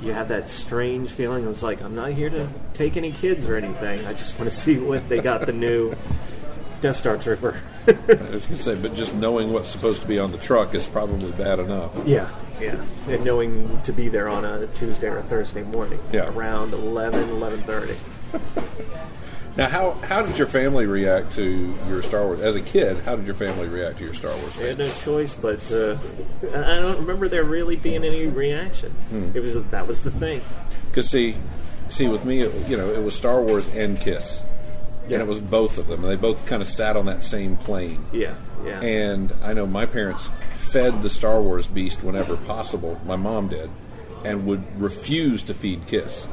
[0.00, 1.46] you have that strange feeling.
[1.46, 4.04] It's like I'm not here to take any kids or anything.
[4.04, 5.94] I just want to see what they got the new
[6.80, 7.60] Death Star Trooper.
[7.86, 10.74] I was going to say, but just knowing what's supposed to be on the truck
[10.74, 11.92] is probably bad enough.
[12.06, 12.28] yeah,
[12.60, 16.28] yeah, and knowing to be there on a Tuesday or a Thursday morning, Yeah.
[16.28, 17.96] around 11, 11.30.
[19.56, 22.98] Now, how how did your family react to your Star Wars as a kid?
[23.06, 24.54] How did your family react to your Star Wars?
[24.58, 25.96] I had no choice, but uh,
[26.54, 28.92] I don't remember there really being any reaction.
[29.34, 30.42] It was that was the thing.
[30.90, 31.36] Because see,
[31.88, 34.42] see, with me, it, you know, it was Star Wars and Kiss,
[35.08, 35.14] Yeah.
[35.14, 36.02] and it was both of them.
[36.04, 38.04] And they both kind of sat on that same plane.
[38.12, 38.34] Yeah,
[38.64, 43.00] yeah, And I know my parents fed the Star Wars beast whenever possible.
[43.06, 43.70] My mom did,
[44.24, 46.26] and would refuse to feed Kiss.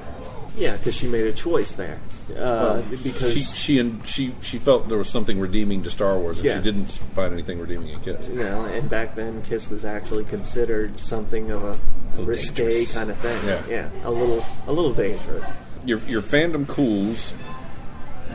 [0.57, 1.99] yeah, because she made a choice there.
[2.37, 6.37] Uh, because she she and she she felt there was something redeeming to Star Wars,
[6.39, 6.55] and Yeah.
[6.57, 8.27] she didn't find anything redeeming in Kiss.
[8.29, 11.77] you know, and back then Kiss was actually considered something of a
[12.11, 12.93] little risque dangerous.
[12.93, 13.37] kind of thing.
[13.45, 13.61] Yeah.
[13.69, 13.89] Yeah.
[14.05, 15.45] a little a little dangerous.
[15.85, 17.33] Your your fandom cools.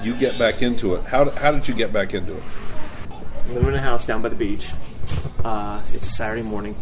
[0.02, 1.04] You get back into it.
[1.04, 2.42] How how did you get back into it?
[3.48, 4.70] living in a house down by the beach.
[5.42, 6.76] Uh, it's a Saturday morning.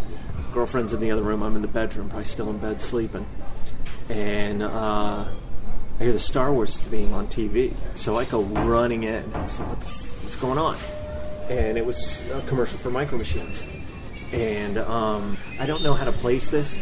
[0.52, 1.42] Girlfriend's in the other room.
[1.42, 3.26] I'm in the bedroom, probably still in bed sleeping.
[4.08, 5.24] And uh,
[5.98, 7.74] I hear the Star Wars theme on TV.
[7.94, 9.32] So I go running in.
[9.34, 9.86] I was like, what the
[10.22, 10.76] what's going on?
[11.48, 13.64] And it was a commercial for Micro Machines.
[14.32, 16.80] And um, I don't know how to place this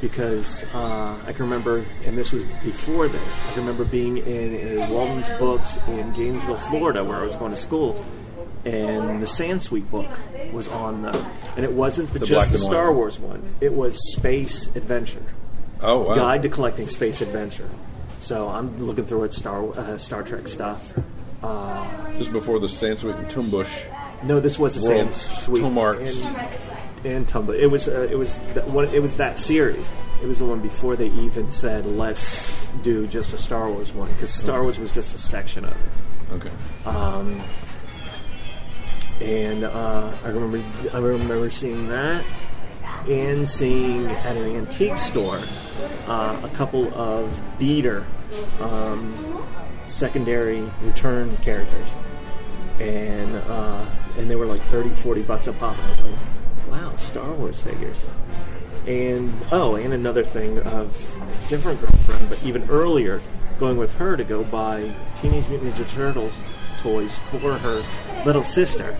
[0.00, 4.78] because uh, I can remember, and this was before this, I can remember being in
[4.78, 8.04] uh, Walden's Books in Gainesville, Florida, where I was going to school,
[8.64, 10.08] and the Sand Sansweet book
[10.52, 11.26] was on the,
[11.56, 12.92] and it wasn't the, The just the white Star.
[12.92, 13.42] Wars one.
[13.60, 15.22] It was Space Adventure.
[15.82, 16.14] Oh wow!
[16.14, 17.68] Guide to Collecting Space Adventure.
[18.20, 20.92] So I'm looking through it, Star uh, Star Trek stuff.
[22.18, 23.84] Just before the Sansweet and Tumbusch.
[24.22, 26.22] No, this was a World Sam Sweet Tomart's.
[26.22, 26.36] and,
[27.04, 27.58] and Tumblr.
[27.58, 29.90] It was uh, it was that one, it was that series.
[30.22, 34.12] It was the one before they even said let's do just a Star Wars one
[34.12, 36.32] because Star Wars was just a section of it.
[36.32, 36.50] Okay.
[39.20, 40.62] And uh, I remember
[40.94, 42.24] I remember seeing that
[43.08, 45.40] and seeing at an antique store
[46.06, 48.06] uh, a couple of beater
[48.60, 49.44] um,
[49.86, 51.94] secondary return characters
[52.78, 53.84] and uh,
[54.16, 56.14] and they were like 30 40 bucks a pop and I was like
[56.70, 58.08] wow Star Wars figures.
[58.86, 60.90] And oh and another thing of
[61.48, 63.20] different girlfriend but even earlier
[63.58, 66.40] going with her to go buy Teenage Mutant Ninja Turtles
[66.78, 67.82] toys for her
[68.24, 68.96] little sister.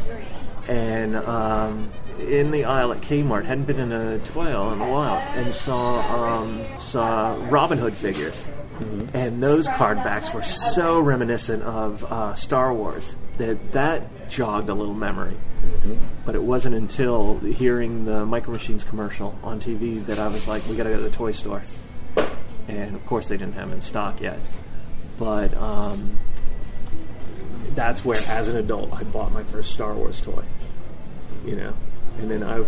[0.68, 4.90] And um, in the aisle at Kmart hadn't been in a toy aisle in a
[4.90, 8.48] while and saw um, saw Robin Hood figures.
[9.12, 14.74] And those card backs were so reminiscent of uh, Star Wars that that jogged a
[14.74, 15.37] little memory.
[16.24, 20.66] But it wasn't until hearing the Micro Machines commercial on TV that I was like,
[20.66, 21.62] we got to go to the toy store.
[22.68, 24.39] And of course, they didn't have them in stock yet.
[25.18, 26.18] But um,
[27.74, 30.45] that's where, as an adult, I bought my first Star Wars toy.
[31.45, 31.74] You know,
[32.18, 32.64] and then I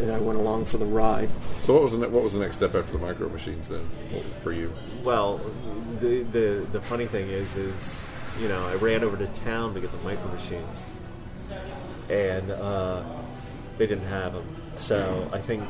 [0.00, 1.28] and I went along for the ride.
[1.62, 3.88] So what was the ne- what was the next step after the Micro Machines then
[4.42, 4.72] for you?
[5.04, 5.40] Well,
[6.00, 8.08] the the the funny thing is, is
[8.40, 10.82] you know, I ran over to town to get the micro machines,
[12.08, 13.02] and uh,
[13.76, 14.56] they didn't have them.
[14.76, 15.64] So I think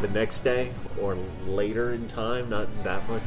[0.00, 1.16] the next day or
[1.46, 3.22] later in time, not that much,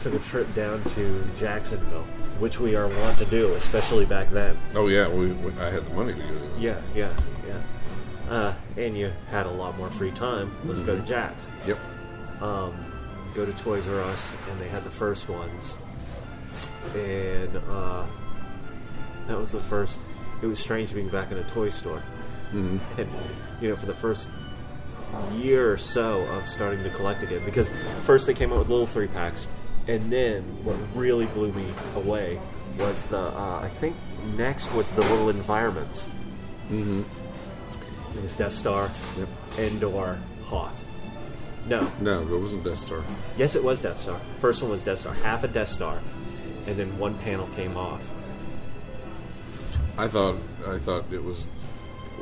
[0.00, 2.04] took a trip down to Jacksonville,
[2.38, 4.56] which we are wont to do, especially back then.
[4.74, 6.34] Oh yeah, we, we I had the money to go.
[6.58, 7.12] Yeah, yeah,
[7.46, 8.32] yeah.
[8.32, 10.54] Uh, and you had a lot more free time.
[10.64, 11.48] Let's go to Jack's.
[11.66, 11.78] Yep.
[12.40, 12.74] um,
[13.34, 15.74] go to Toys R Us, and they had the first ones,
[16.94, 18.04] and uh,
[19.26, 19.98] that was the first.
[20.42, 22.02] It was strange being back in a toy store,
[22.52, 22.78] mm-hmm.
[23.00, 23.10] and
[23.60, 24.28] you know, for the first
[25.34, 27.72] year or so of starting to collect again, because
[28.02, 29.48] first they came out with little three packs,
[29.86, 31.66] and then what really blew me
[31.96, 32.40] away
[32.78, 33.18] was the.
[33.18, 33.96] Uh, I think
[34.36, 36.08] next was the little environments.
[36.70, 37.02] Mm-hmm.
[38.16, 38.90] It was Death Star,
[39.58, 40.84] Endor, Hoth.
[41.66, 43.02] No, No, it wasn't Death Star.
[43.36, 44.20] Yes, it was Death Star.
[44.38, 45.98] First one was Death Star, half a Death Star,
[46.66, 48.02] and then one panel came off.
[49.98, 50.36] I thought
[50.66, 51.46] I thought it was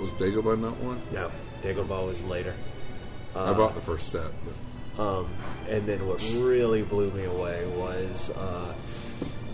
[0.01, 1.01] was Dagobah not one.
[1.13, 1.31] No,
[1.63, 2.55] Dagobah was later.
[3.35, 4.31] I bought the first set.
[4.99, 5.29] Um,
[5.69, 8.75] and then what really blew me away was uh,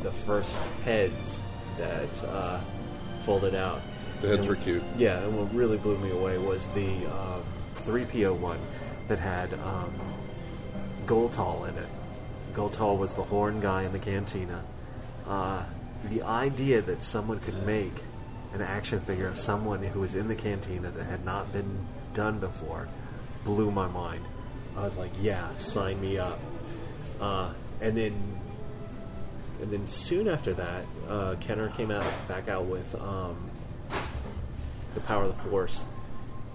[0.02, 1.42] the first heads
[1.78, 2.60] that uh,
[3.24, 3.80] folded out.
[4.20, 4.84] the heads And- were cute.
[4.96, 7.42] Yeah, and what really blew me away was the um,
[7.80, 8.60] 3PO one
[9.08, 9.92] that had um,
[11.08, 11.88] in it.
[12.54, 14.62] Goltall was the horn guy in the cantina.
[15.26, 15.64] Uh,
[16.08, 17.94] the idea that someone could make
[18.54, 22.38] an action figure of someone who was in the cantina that had not been done
[22.38, 22.88] before
[23.44, 24.24] blew my mind.
[24.76, 26.38] I was like, yeah, sign me up.
[27.20, 28.14] Uh, and then
[29.60, 33.50] and then soon after that, uh, Kenner came out back out with um,
[34.94, 35.84] the Power of the Force,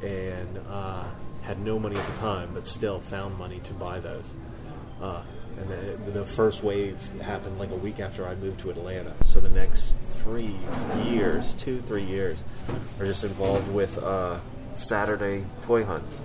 [0.01, 1.05] and uh,
[1.43, 4.33] had no money at the time, but still found money to buy those.
[5.59, 9.13] And the, the first wave happened like a week after I moved to Atlanta.
[9.23, 10.55] So the next three
[11.05, 12.43] years, two three years,
[12.99, 14.39] are just involved with uh,
[14.75, 16.21] Saturday toy hunts.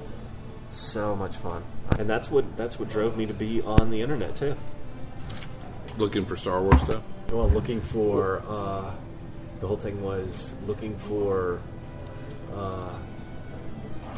[0.70, 1.62] So much fun,
[1.98, 4.56] and that's what that's what drove me to be on the internet too.
[5.98, 7.02] Looking for Star Wars stuff.
[7.30, 8.90] Well, looking for uh,
[9.60, 11.60] the whole thing was looking for
[12.54, 12.94] uh,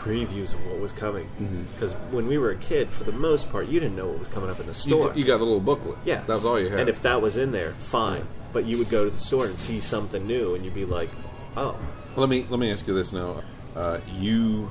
[0.09, 1.26] previews of what was coming.
[1.74, 4.28] Because when we were a kid, for the most part, you didn't know what was
[4.28, 5.12] coming up in the You, store.
[5.14, 5.96] you got the little booklet.
[6.05, 6.80] yeah, that was all you had.
[6.80, 8.20] And if that was in there, fine.
[8.20, 8.26] Yeah.
[8.52, 11.09] But you would go to the store and see something new, and you'd be like,
[11.57, 11.76] "Oh,
[12.16, 13.42] Let me let me ask you this now.
[13.74, 14.70] Uh, you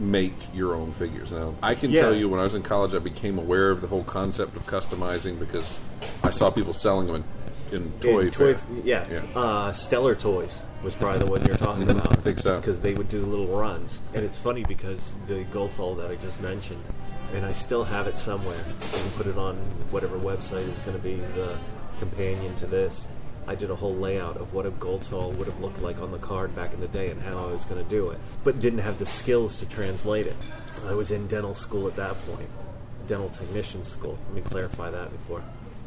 [0.00, 1.54] make your own figures now.
[1.62, 2.00] I can Yeah.
[2.02, 4.66] tell you when I was in college, I became aware of the whole concept of
[4.66, 5.78] customizing because
[6.22, 7.24] I saw people selling them, and
[7.72, 8.20] in toy.
[8.20, 9.22] In toy yeah, Yeah.
[9.34, 12.12] Uh, Stellar Toys was probably the one you're talking about.
[12.12, 12.58] I think so.
[12.58, 16.16] because they would do little runs, and it's funny because the gold Goldtall that I
[16.16, 16.82] just mentioned,
[17.32, 18.58] and I still have it somewhere.
[18.58, 19.56] I can put it on
[19.90, 21.56] whatever website is going to be the
[21.98, 23.08] companion to this.
[23.46, 26.12] I did a whole layout of what a gold Goldtall would have looked like on
[26.12, 28.60] the card back in the day and how I was going to do it, but
[28.60, 30.36] didn't have the skills to translate it.
[30.86, 32.48] I was in dental school at that point,
[33.06, 34.18] dental technician school.
[34.26, 35.42] Let me clarify that before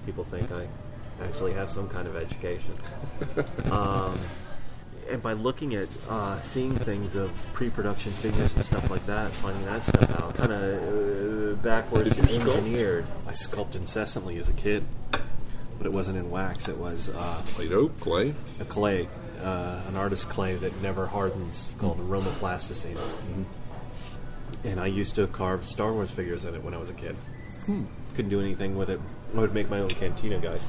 [0.06, 0.68] people think I
[1.24, 2.74] actually have some kind of education.
[3.72, 4.18] um,
[5.10, 9.64] and by looking at uh, seeing things of pre-production figures and stuff like that, finding
[9.66, 12.58] that stuff out, kind of uh, backwards Did you sculpt?
[12.58, 13.06] engineered.
[13.26, 16.68] I sculpted incessantly as a kid, but it wasn't in wax.
[16.68, 18.34] It was uh, Play-Doh, clay.
[18.60, 19.08] a clay,
[19.42, 22.98] uh, an artist clay that never hardens called aromaplasticine.
[24.66, 27.16] And I used to carve Star Wars figures in it when I was a kid.
[27.66, 29.00] Couldn't do anything with it.
[29.36, 30.68] I would make my own cantina guys.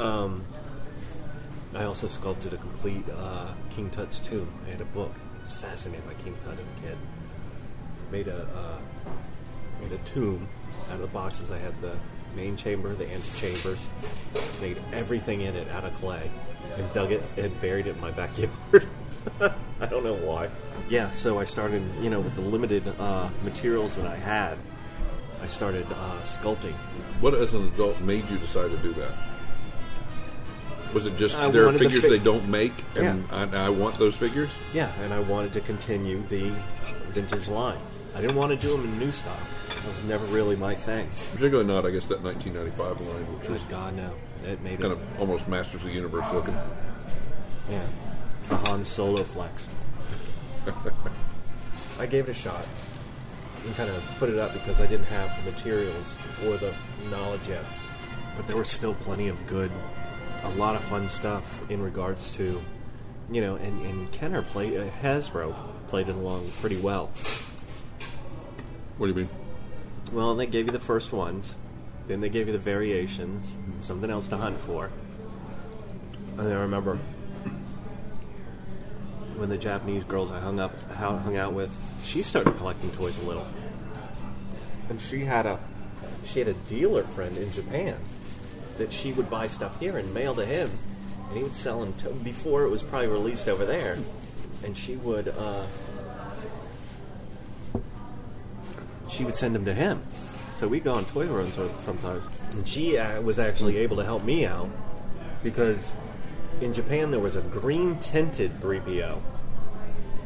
[0.00, 0.42] Um,
[1.74, 4.50] I also sculpted a complete uh, King Tut's tomb.
[4.66, 5.12] I had a book.
[5.36, 6.96] I was fascinated by King Tut as a kid.
[8.10, 8.78] Made a uh,
[9.82, 10.48] made a tomb
[10.88, 11.50] out of the boxes.
[11.50, 11.94] I had the
[12.34, 13.90] main chamber, the antechambers.
[14.62, 16.30] Made everything in it out of clay
[16.78, 18.88] and dug it and buried it in my backyard.
[19.80, 20.48] I don't know why.
[20.88, 24.56] Yeah, so I started, you know, with the limited uh, materials that I had.
[25.42, 26.72] I started uh, sculpting.
[27.20, 29.12] What, as an adult, made you decide to do that?
[30.94, 33.48] Was it just I there are wanted the figures fi- they don't make, and Yeah.
[33.52, 34.50] I, I want those figures?
[34.74, 36.52] Yeah, and I wanted to continue the
[37.10, 37.78] vintage line.
[38.14, 39.32] I didn't want to do them in new style.
[39.68, 41.08] That was never really my thing.
[41.32, 44.12] Particularly not, I guess, that 1995 line, which was Good God, no.
[44.44, 46.56] It made kind it, of almost Masters of the Universe looking.
[47.70, 47.82] yeah,
[48.48, 49.68] the Han Solo flex.
[51.98, 52.66] I gave it a shot
[53.64, 56.74] and kind of put it up because I didn't have the materials or the
[57.10, 57.64] knowledge yet.
[58.36, 59.70] But there were still plenty of good,
[60.44, 62.60] a lot of fun stuff in regards to,
[63.30, 65.54] you know, and, and Kenner played, uh, Hasbro
[65.88, 67.06] played it along pretty well.
[68.98, 69.28] What do you mean?
[70.12, 71.54] Well, they gave you the first ones,
[72.06, 74.90] then they gave you the variations, something else to hunt for.
[76.36, 76.98] And I remember
[79.36, 81.70] when the Japanese girls I hung up hung out with,
[82.04, 83.46] she started collecting toys a little,
[84.88, 85.58] and she had a
[86.24, 87.96] she had a dealer friend in Japan
[88.80, 90.68] that she would buy stuff here and mail to him,
[91.28, 93.98] and he would sell them to, before it was probably released over there,
[94.64, 95.28] and she would.
[95.28, 95.66] Uh,
[99.08, 100.02] she would send them to him.
[100.56, 102.22] So we'd go on toy runs sometimes.
[102.52, 104.70] And she uh, was actually able to help me out
[105.42, 105.94] because
[106.60, 109.20] in Japan there was a green tinted 3PO.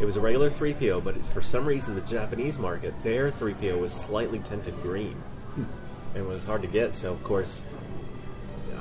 [0.01, 3.93] It was a regular 3PO, but for some reason the Japanese market, their 3PO was
[3.93, 5.21] slightly tinted green.
[5.57, 5.67] And
[6.15, 7.63] it was hard to get, so of course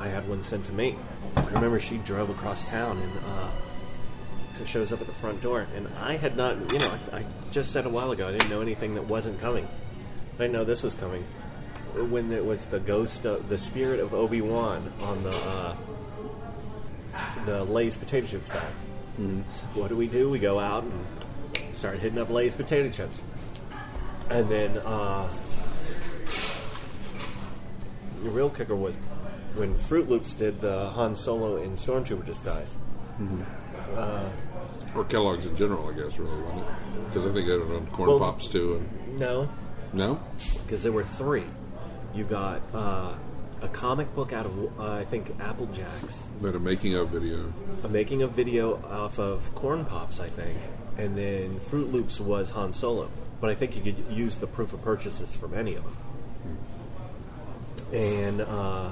[0.03, 0.97] I had one sent to me.
[1.37, 5.87] I remember she drove across town and uh, shows up at the front door, and
[6.01, 8.59] I had not, you know, I, I just said a while ago I didn't know
[8.59, 9.65] anything that wasn't coming.
[10.35, 11.23] I didn't know this was coming.
[11.93, 15.75] When it was the ghost, of, the spirit of Obi Wan on the uh,
[17.45, 18.85] the Lay's potato chips bags.
[19.49, 20.29] So what do we do?
[20.29, 21.05] We go out and
[21.77, 23.23] start hitting up Lay's potato chips,
[24.29, 25.31] and then uh,
[28.21, 28.97] the real kicker was
[29.55, 32.75] when Froot Loops did the Han Solo in Stormtrooper disguise.
[34.95, 36.67] Or Kellogg's in general, I guess, really, wasn't it?
[37.07, 38.75] Because I think they had it on Corn Well- Pops too.
[39.07, 39.49] And No,
[39.91, 40.19] no,
[40.63, 41.43] because there were three.
[42.13, 43.13] You got uh,
[43.61, 47.51] a comic book out of uh, I think Apple Jacks, but a making of video.
[47.83, 50.57] a making a video off of Corn Pops, I think,
[50.97, 53.09] and then Froot Loops was Han Solo.
[53.41, 55.97] But I think you could use the proof of purchases from any of them.
[57.91, 58.89] And uh,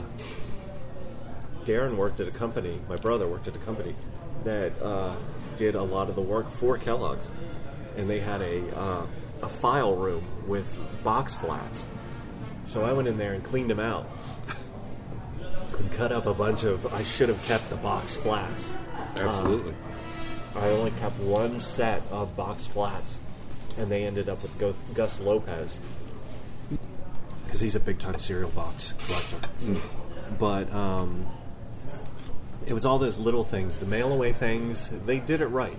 [1.65, 2.81] Darren worked at a company.
[2.89, 3.95] My brother worked at a company
[4.43, 5.15] that uh,
[5.57, 7.31] did a lot of the work for Kellogg's,
[7.97, 9.05] and they had a uh,
[9.41, 11.85] a file room with box flats.
[12.65, 14.07] So I went in there and cleaned them out
[15.77, 16.91] and cut up a bunch of.
[16.93, 18.71] I should have kept the box flats.
[19.15, 19.75] Absolutely.
[20.55, 23.19] I only kept one set of box flats,
[23.77, 25.79] and they ended up with Gus Lopez
[27.45, 29.81] because he's a big time cereal box collector.
[30.39, 31.27] But um,
[32.67, 34.89] it was all those little things, the mail away things.
[35.05, 35.77] They did it right,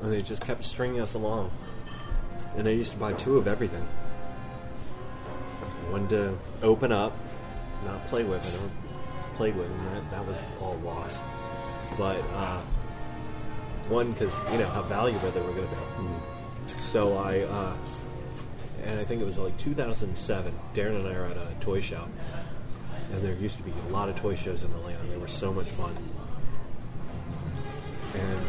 [0.00, 1.50] and they just kept stringing us along.
[2.56, 3.86] And I used to buy two of everything.
[5.90, 7.16] One to open up,
[7.84, 8.70] not play with, I never
[9.34, 11.22] played with, and that, that was all lost.
[11.98, 12.60] But uh,
[13.88, 16.74] one because you know how valuable they were going to be.
[16.80, 17.76] So I uh,
[18.84, 20.54] and I think it was like 2007.
[20.74, 22.04] Darren and I are at a toy show,
[23.12, 25.04] and there used to be a lot of toy shows in Atlanta.
[25.06, 25.96] They were so much fun,
[28.14, 28.40] and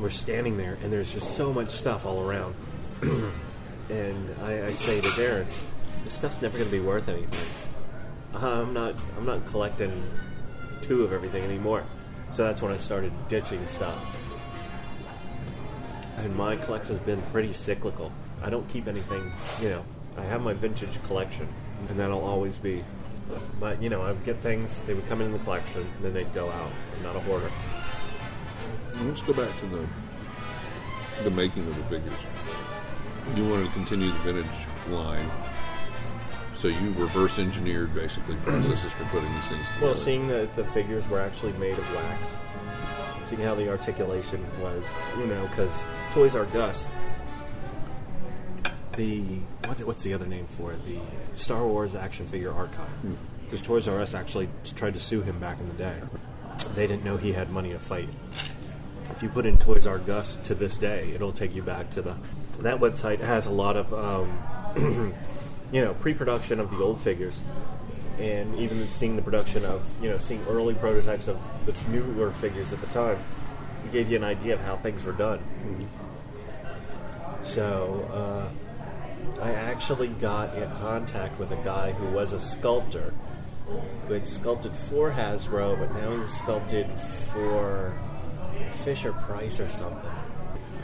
[0.00, 2.54] we're standing there, and there's just so much stuff all around.
[3.90, 5.46] and I, I say to Darren,
[6.04, 7.66] "This stuff's never going to be worth anything.
[8.34, 8.94] Uh-huh, I'm not.
[9.16, 10.02] I'm not collecting
[10.82, 11.84] two of everything anymore."
[12.30, 13.98] So that's when I started ditching stuff.
[16.18, 18.12] And my collection's been pretty cyclical.
[18.42, 19.32] I don't keep anything.
[19.60, 19.84] You know,
[20.16, 21.48] I have my vintage collection,
[21.88, 22.84] and that'll always be.
[23.58, 24.82] But you know, I would get things.
[24.82, 26.70] They would come in the collection, and then they'd go out.
[26.96, 27.50] I'm not a hoarder.
[29.04, 29.86] Let's go back to the
[31.24, 32.18] the making of the figures.
[33.36, 34.46] You wanted to continue the vintage
[34.88, 35.30] line,
[36.54, 39.86] so you reverse engineered basically processes for putting these things together.
[39.86, 42.36] Well, seeing that the figures were actually made of wax,
[43.24, 44.82] seeing how the articulation was,
[45.18, 46.88] you know, because Toys R Us,
[49.00, 49.20] the
[49.66, 50.84] what, what's the other name for it?
[50.84, 50.98] The
[51.34, 52.90] Star Wars action figure archive.
[53.44, 55.96] Because Toys R Us actually tried to sue him back in the day.
[56.74, 58.08] They didn't know he had money to fight.
[59.10, 62.02] If you put in Toys R Us to this day, it'll take you back to
[62.02, 62.16] the.
[62.60, 65.14] That website has a lot of, um,
[65.72, 67.42] you know, pre-production of the old figures,
[68.18, 72.70] and even seeing the production of, you know, seeing early prototypes of the newer figures
[72.70, 73.18] at the time,
[73.86, 75.40] it gave you an idea of how things were done.
[77.42, 78.69] So uh,
[79.40, 83.12] I actually got in contact with a guy who was a sculptor
[84.06, 86.86] who had sculpted for Hasbro, but now he's sculpted
[87.32, 87.94] for
[88.84, 90.10] Fisher Price or something.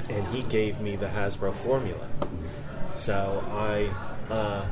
[0.09, 2.09] And he gave me the Hasbro formula.
[2.95, 3.91] So I,
[4.33, 4.65] uh,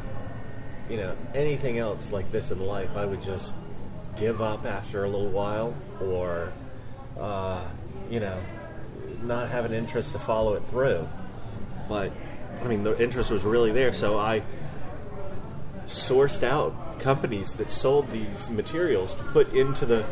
[0.89, 3.55] you know, anything else like this in life, I would just
[4.17, 6.53] give up after a little while, or,
[7.19, 7.65] uh,
[8.11, 8.39] you know,
[9.23, 11.09] not have an interest to follow it through.
[11.89, 12.13] But
[12.65, 14.43] I mean, the interest was really there, so I
[15.87, 20.07] sourced out companies that sold these materials to put into the.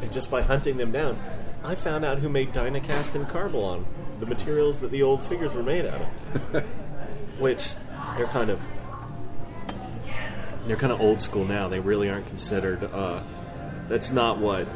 [0.00, 1.18] And just by hunting them down,
[1.64, 3.84] I found out who made Dynacast and Carbalon,
[4.20, 6.64] the materials that the old figures were made out of.
[7.38, 7.72] Which
[8.16, 8.60] they're kind of
[10.66, 11.68] they're kind of old school now.
[11.68, 12.84] They really aren't considered.
[12.84, 13.22] Uh,
[13.88, 14.68] that's not what.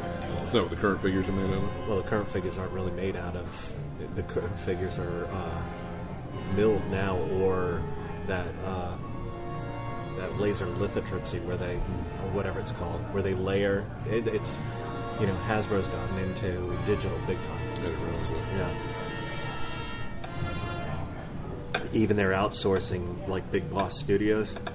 [0.47, 1.87] Is that what the current figures are made out of?
[1.87, 3.73] Well, the current figures aren't really made out of.
[4.15, 5.61] The current figures are uh,
[6.55, 7.81] milled now, or
[8.27, 8.95] that uh,
[10.17, 13.85] that laser lithotripsy, where they or whatever it's called, where they layer.
[14.09, 14.59] It, it's
[15.19, 17.59] you know Hasbro's gotten into digital big time.
[17.73, 18.37] I didn't realize that.
[18.57, 18.73] Yeah.
[21.93, 24.57] Even they're outsourcing like Big Boss Studios.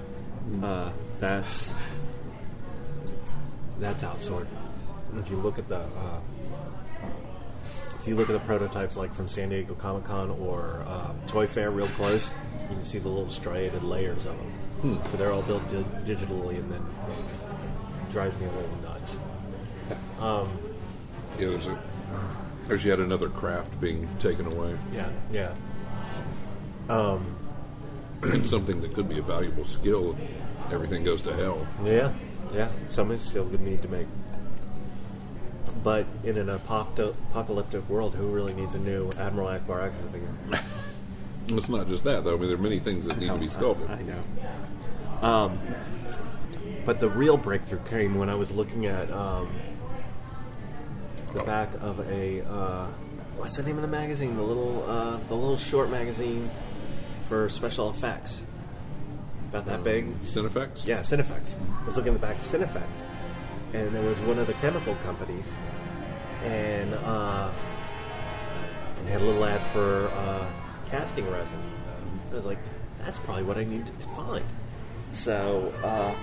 [0.61, 1.73] Uh, that's
[3.79, 4.45] that's outsourced.
[5.17, 6.19] If you look at the uh,
[8.05, 11.47] if you look at the prototypes like from San Diego Comic Con or uh, Toy
[11.47, 12.31] Fair real close,
[12.61, 14.51] you can see the little striated layers of them.
[14.81, 15.07] Hmm.
[15.07, 16.85] So they're all built di- digitally, and then
[18.11, 19.17] drives me a little nuts.
[20.19, 20.55] Um,
[21.39, 21.79] yeah, there's a
[22.67, 25.55] there's yet another craft being taken away, Yeah, yeah.
[26.87, 27.35] Um,
[28.21, 30.15] and something that could be a valuable skill
[30.67, 31.65] if everything goes to hell.
[31.83, 32.13] Yeah,
[32.53, 32.69] yeah.
[32.87, 34.05] Some still going to need to make.
[35.83, 40.63] But in an apocalyptic world, who really needs a new Admiral Ackbar action figure?
[41.47, 42.33] It's not just that, though.
[42.33, 43.87] I mean, there are many things that need to be sculpted.
[43.87, 44.23] I know.
[45.21, 45.59] Um,
[46.85, 49.49] but the real breakthrough came when I was looking at um,
[51.33, 52.87] the back of a uh,
[53.37, 54.35] what's the name of the magazine?
[54.35, 56.49] The little uh, the little short magazine
[57.27, 58.43] for special effects.
[59.49, 60.07] About that big.
[60.23, 60.85] Cinefex?
[60.85, 61.55] Yeah, Cinefex.
[61.81, 62.83] I was looking at the back of Cinefex,
[63.75, 65.53] and there was one of the chemical companies,
[66.43, 67.51] and uh,
[68.97, 70.45] it had a little ad for uh,
[70.89, 71.59] casting resin.
[72.31, 72.57] I was like,
[73.03, 74.45] that's probably what I need to find.
[75.11, 76.13] So, uh,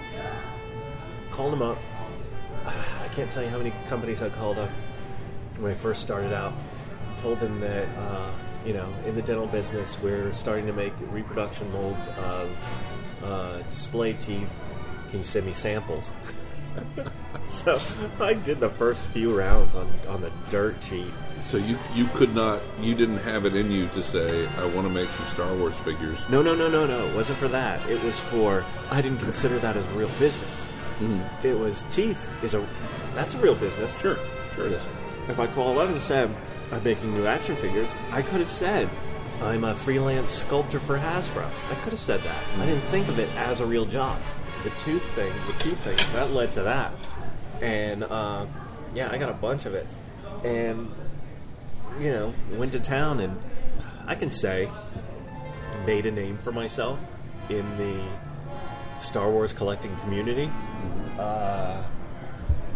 [1.31, 1.79] called them up.
[2.67, 4.71] I can't tell you how many companies I called up
[5.59, 6.55] when I first started out.
[7.19, 8.31] Told them that, uh,
[8.65, 12.51] you know, in the dental business, we're starting to make reproduction molds of
[13.23, 14.49] uh, display teeth.
[15.11, 16.11] Can you send me samples?
[17.49, 17.81] so
[18.21, 21.13] I did the first few rounds on, on the dirt sheet.
[21.41, 24.87] So you you could not, you didn't have it in you to say, I want
[24.87, 26.29] to make some Star Wars figures.
[26.29, 27.07] No, no, no, no, no.
[27.07, 27.87] It wasn't for that.
[27.89, 30.69] It was for I didn't consider that as real business.
[31.01, 31.47] Mm-hmm.
[31.47, 32.67] It was teeth is a
[33.15, 33.99] that's a real business.
[34.01, 34.17] Sure,
[34.55, 34.83] sure it is.
[35.29, 36.35] If I called up and said
[36.71, 38.89] I'm making new action figures, I could have said
[39.43, 41.45] I'm a freelance sculptor for Hasbro.
[41.45, 42.45] I could have said that.
[42.59, 44.21] I didn't think of it as a real job.
[44.63, 46.93] The tooth thing, the tooth thing, that led to that.
[47.63, 48.47] And uh,
[48.95, 49.87] yeah, I got a bunch of it.
[50.45, 50.91] And
[52.01, 53.41] you know, went to town and
[54.07, 54.69] I can say
[55.87, 57.01] made a name for myself
[57.49, 58.03] in the
[58.99, 60.51] Star Wars collecting community.
[61.19, 61.83] Uh,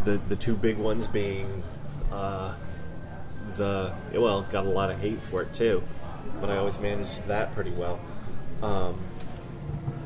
[0.05, 1.62] the the two big ones being
[2.12, 2.55] uh,
[3.57, 5.82] the well, got a lot of hate for it too,
[6.41, 7.99] but I always managed that pretty well.
[8.62, 8.95] Um,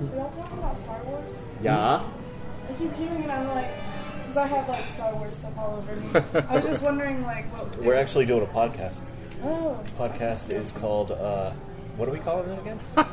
[0.01, 1.35] Are y'all talking about Star Wars?
[1.63, 2.03] yeah,
[2.69, 3.31] I keep hearing it.
[3.31, 3.69] I'm like,
[4.31, 6.45] because I have like Star Wars stuff all over me.
[6.49, 8.99] I was just wondering, like, what we're actually doing a podcast.
[9.43, 11.51] Oh, Podcast is called uh,
[11.97, 12.79] what do we call it again?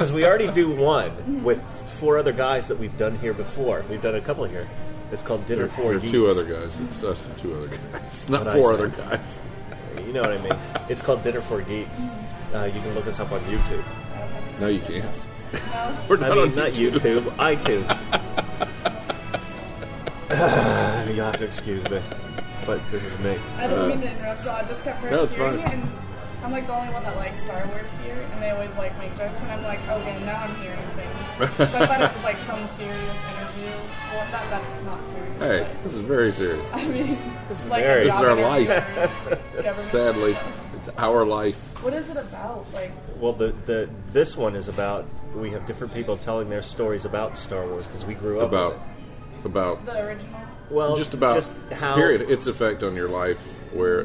[0.00, 1.60] Because we already do one with
[2.00, 3.84] four other guys that we've done here before.
[3.90, 4.66] We've done a couple here.
[5.12, 6.10] It's called Dinner There, for there Geeks.
[6.10, 6.80] two other guys.
[6.80, 9.40] It's us and two other guys, It's not What'd four other guys.
[9.98, 10.56] You know what I mean?
[10.88, 12.00] It's called Dinner for Geeks.
[12.54, 13.82] Uh, you can look us up on YouTube.
[14.58, 15.22] No, you can't.
[15.52, 15.96] no.
[16.08, 18.26] We're I not mean, on not YouTube, iTunes.
[21.10, 22.00] you have to excuse me,
[22.66, 23.36] but this is me.
[23.58, 25.66] I didn't mean to interrupt, so I just kept No, it's hearing fine.
[25.72, 25.92] it, and
[26.44, 29.16] I'm like the only one that likes Star Wars here, and they always like make
[29.18, 31.54] jokes, and I'm like, okay, now I'm hearing things.
[31.56, 33.74] so I thought it was like some serious interview.
[34.12, 35.38] Well, not that it's not serious.
[35.38, 36.70] Hey, this is very serious.
[36.70, 36.92] but, I mean,
[37.48, 38.70] This is like very- a This is our job life.
[38.70, 40.74] interview or government Sadly, stuff.
[40.76, 41.56] it's our life.
[41.82, 42.66] What is it about?
[42.72, 47.04] Like, Well, the, the this one is about we have different people telling their stories
[47.04, 48.86] about Star Wars because we grew up About with it.
[49.44, 50.40] About the original?
[50.70, 53.38] Well, just about just how period its effect on your life,
[53.72, 54.02] where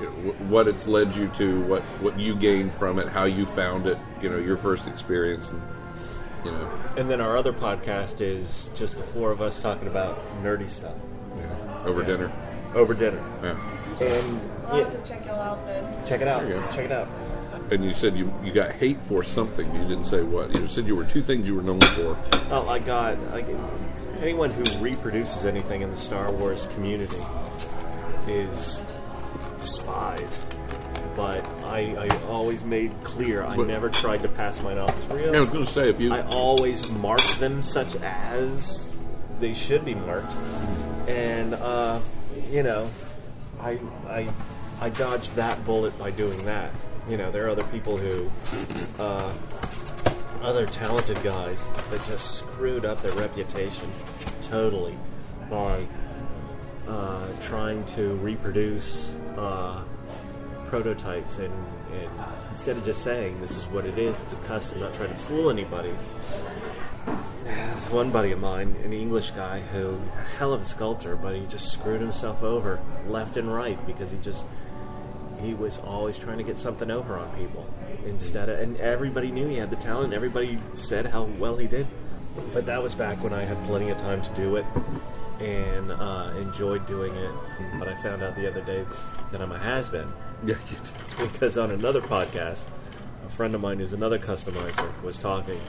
[0.00, 0.10] you know,
[0.48, 3.98] what it's led you to, what what you gained from it, how you found it,
[4.20, 5.62] you know, your first experience, and
[6.44, 10.18] you know, And then our other podcast is just the four of us talking about
[10.42, 10.92] nerdy stuff
[11.38, 12.06] yeah, over Yeah.
[12.06, 12.32] dinner.
[12.74, 13.22] over dinner.
[13.42, 13.56] Yeah.
[14.00, 16.06] And I'll yeah, have to check y'all out then.
[16.06, 16.40] check it out.
[16.42, 16.70] There you go.
[16.72, 17.08] Check it out.
[17.70, 19.72] And you said you you got hate for something.
[19.74, 20.52] You didn't say what.
[20.54, 22.18] You said you were two things you were known for.
[22.50, 23.16] Oh my God!
[23.32, 23.46] Like,
[24.20, 27.22] anyone who reproduces anything in the Star Wars community
[28.28, 28.82] is
[29.58, 30.56] despised.
[31.16, 35.16] But I, I always made clear I But- never tried to pass mine off as
[35.16, 35.34] real.
[35.36, 38.98] I was going to say if you I always mark them such as
[39.38, 40.34] they should be marked,
[41.08, 42.00] and uh,
[42.50, 42.90] you know,
[43.60, 44.28] I I
[44.80, 46.72] I dodged that bullet by doing that.
[47.08, 48.30] You know, there are other people who,
[48.98, 49.30] uh,
[50.44, 53.90] other talented guys that just screwed up their reputation
[54.42, 54.94] totally
[55.48, 55.86] by
[56.86, 59.82] uh, trying to reproduce uh,
[60.66, 61.52] prototypes and,
[61.92, 62.10] and
[62.50, 65.14] instead of just saying this is what it is, it's a custom, not trying to
[65.14, 65.94] fool anybody.
[67.44, 71.34] There's one buddy of mine, an English guy who, a hell of a sculptor, but
[71.34, 74.44] he just screwed himself over left and right because he just
[75.40, 77.66] he was always trying to get something over on people
[78.06, 81.86] instead of and everybody knew he had the talent everybody said how well he did.
[82.52, 84.66] But that was back when i had plenty of time to do it
[85.40, 87.30] and uh, enjoyed doing it.
[87.78, 88.84] But i found out the other day
[89.32, 90.12] that i'm a has-been
[90.44, 92.64] yeah, you, because on another podcast
[93.24, 95.60] a friend of mine who's another customizer was talking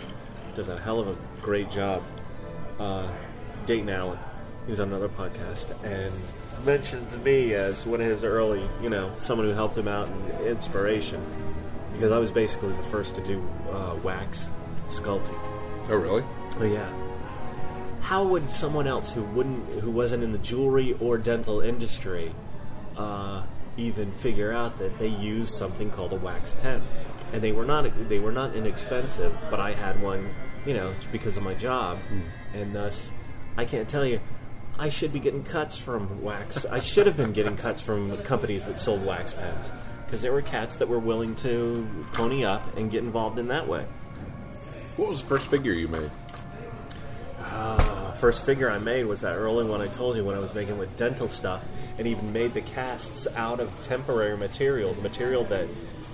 [0.56, 2.04] does a hell of a great job.
[2.80, 3.08] Uh,
[3.66, 4.20] dayton allen
[4.66, 6.14] he was on another podcast and
[6.66, 10.48] mentioned me as one of his early you know someone who helped him out in
[10.48, 11.24] inspiration
[11.96, 13.42] because i was basically the first to do
[13.72, 14.50] uh, wax
[14.90, 15.40] sculpting
[15.90, 16.24] oh really?
[16.60, 16.90] Oh yeah.
[18.02, 22.34] How would someone else who wouldn't, who wasn't in the jewelry or dental industry,
[22.98, 23.44] uh,
[23.78, 26.84] even figure out that they used something called a wax pen?
[27.34, 30.30] And they were not they were not inexpensive, but I had one,
[30.66, 31.98] you know, because of my job,
[32.54, 33.12] and thus
[33.58, 34.20] I can't tell you.
[34.78, 36.66] I should be getting cuts from wax.
[36.66, 39.72] I should have been getting cuts from companies that sold wax pens
[40.06, 43.68] because there were cats that were willing to pony up and get involved in that
[43.68, 43.86] way.
[44.98, 46.12] What was the first figure you made?
[47.40, 50.54] Uh, first figure I made was that early one I told you when I was
[50.54, 51.64] making with dental stuff,
[51.98, 55.68] and even made the casts out of temporary material, the material that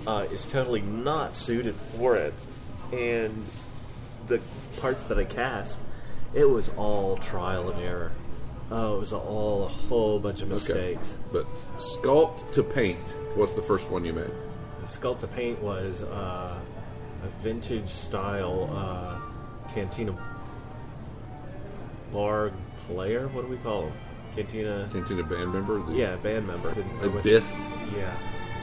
[0.06, 2.34] uh, is totally not suited for it,
[2.92, 3.44] and
[4.28, 4.40] the
[4.78, 5.78] parts that I cast,
[6.34, 8.12] it was all trial and error.
[8.74, 11.18] Oh, it was all a whole bunch of mistakes.
[11.30, 11.46] But
[11.76, 13.14] sculpt to paint.
[13.34, 14.30] What's the first one you made?
[14.80, 16.58] The sculpt to paint was uh,
[17.22, 20.16] a vintage style uh, cantina
[22.12, 22.52] bar
[22.86, 23.28] player.
[23.28, 23.92] What do we call them?
[24.34, 24.88] Cantina.
[24.90, 25.82] Cantina band member.
[25.92, 26.70] Yeah, band member.
[27.02, 27.44] A was- Bith?
[27.94, 28.10] Yeah,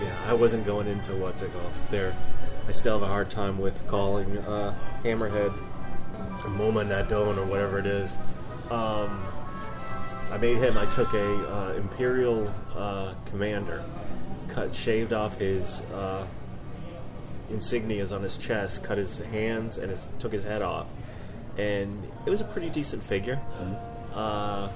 [0.02, 0.16] yeah.
[0.28, 2.16] I wasn't going into what's it called there.
[2.68, 5.56] I still have a hard time with calling uh, Hammerhead
[6.40, 8.16] Momaw Nadon or whatever it is.
[8.72, 9.24] Um,
[10.32, 10.78] I made him.
[10.78, 13.84] I took a uh, Imperial uh, commander,
[14.48, 16.26] cut, shaved off his uh,
[17.52, 20.88] insignias on his chest, cut his hands, and his, took his head off,
[21.58, 23.40] and it was a pretty decent figure.
[24.14, 24.70] Uh,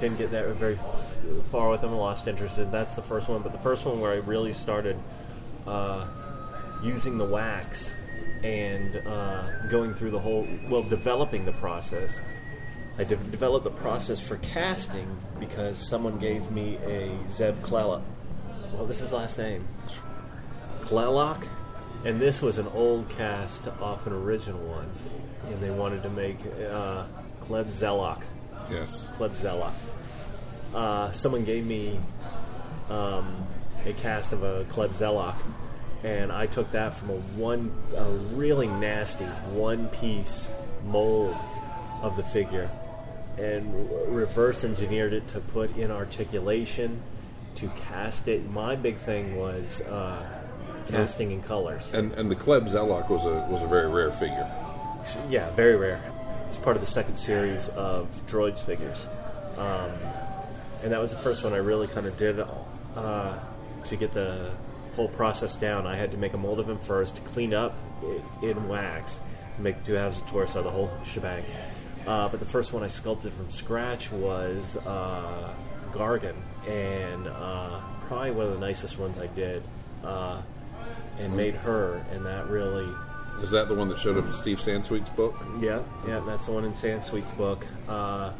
[0.00, 0.78] didn't get that very
[1.50, 1.92] far with him.
[1.92, 2.58] Lost interest.
[2.58, 4.96] in That's the first one, but the first one where I really started
[5.66, 6.06] uh,
[6.82, 7.94] using the wax
[8.42, 12.20] and uh, going through the whole, well, developing the process.
[12.98, 18.02] I de- developed the process for casting because someone gave me a Zeb Clela.
[18.72, 19.64] What was his last name?
[20.82, 21.46] Clelock?
[22.04, 24.90] And this was an old cast off an original one.
[25.46, 26.38] And they wanted to make
[26.70, 27.06] uh,
[27.42, 28.22] Kleb Zellock.
[28.70, 29.08] Yes.
[29.18, 29.74] Kleb Zellock.
[30.74, 31.98] Uh, someone gave me
[32.90, 33.46] um,
[33.86, 35.36] a cast of a Kleb Zellock,
[36.02, 40.52] and I took that from a one, a really nasty one piece
[40.86, 41.36] mold
[42.02, 42.70] of the figure,
[43.38, 47.02] and reverse engineered it to put in articulation,
[47.56, 48.48] to cast it.
[48.50, 50.26] My big thing was uh,
[50.88, 51.92] casting in colors.
[51.94, 54.50] And and the Kleb Zellock was a was a very rare figure.
[55.28, 56.02] Yeah, very rare.
[56.48, 59.06] It's part of the second series of droids figures,
[59.58, 59.90] um,
[60.82, 62.38] and that was the first one I really kind of did
[62.96, 63.38] uh,
[63.84, 64.50] to get the
[64.94, 65.86] whole process down.
[65.86, 67.76] I had to make a mold of him first, clean up
[68.42, 69.20] in wax,
[69.58, 71.44] make the two halves of torso, the whole shebang.
[72.06, 75.54] Uh, but the first one I sculpted from scratch was uh,
[75.92, 76.34] Gargan,
[76.68, 79.62] and uh, probably one of the nicest ones I did,
[80.04, 80.42] uh,
[81.18, 82.88] and made her, and that really
[83.42, 85.34] Is that the one that showed up in Steve Sansweet's book?
[85.60, 87.66] yeah, yeah, that's the one in Sansweet's book.
[87.88, 88.32] Uh,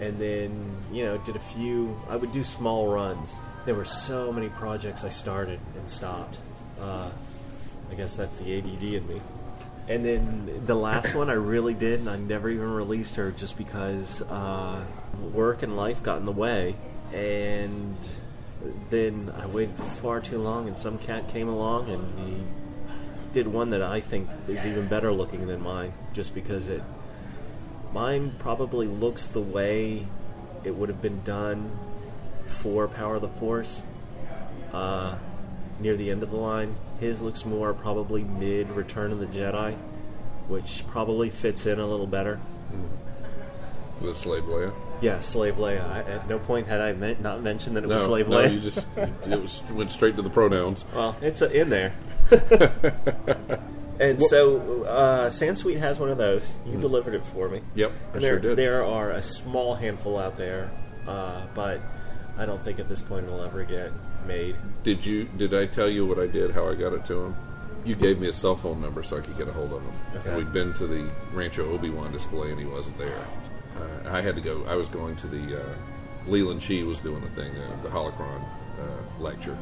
[0.00, 2.00] and then, you know, did a few.
[2.08, 3.34] I would do small runs.
[3.66, 6.38] There were so many projects I started and stopped.
[6.80, 7.10] Uh,
[7.90, 9.20] I guess that's the ADD in me.
[9.88, 13.56] And then the last one I really did, and I never even released her just
[13.56, 14.84] because uh,
[15.32, 16.76] work and life got in the way.
[17.12, 17.96] And
[18.90, 22.42] then I waited far too long, and some cat came along and he
[23.32, 26.82] did one that I think is even better looking than mine, just because it.
[27.92, 30.06] Mine probably looks the way
[30.64, 31.70] it would have been done
[32.46, 33.82] for Power of the Force,
[34.72, 35.16] uh,
[35.80, 36.74] near the end of the line.
[37.00, 39.76] His looks more probably mid Return of the Jedi,
[40.48, 42.40] which probably fits in a little better.
[44.00, 44.72] Was it Slave Leia?
[45.00, 45.88] Yeah, Slave Leia.
[45.90, 48.36] I, at no point had I meant, not mentioned that it No, was Slave no,
[48.38, 48.52] Leia.
[48.52, 50.84] you just it was went straight to the pronouns.
[50.94, 51.92] Well, it's uh, in there.
[54.00, 56.52] and so, uh, Sansweet has one of those.
[56.66, 57.60] You delivered it for me.
[57.74, 58.56] Yep, I there, sure did.
[58.58, 60.70] There are a small handful out there,
[61.06, 61.80] uh, but
[62.36, 63.90] I don't think at this point it'll ever get
[64.26, 64.56] made.
[64.82, 65.24] Did you?
[65.36, 66.50] Did I tell you what I did?
[66.52, 67.36] How I got it to him?
[67.84, 69.92] You gave me a cell phone number so I could get a hold of him.
[70.16, 70.28] Okay.
[70.28, 73.24] And we'd been to the Rancho Obi Wan display, and he wasn't there.
[73.76, 74.64] Uh, I had to go.
[74.66, 75.74] I was going to the uh,
[76.26, 78.42] Leland Chee was doing a thing, uh, the Holocron
[78.78, 79.56] uh, lecture,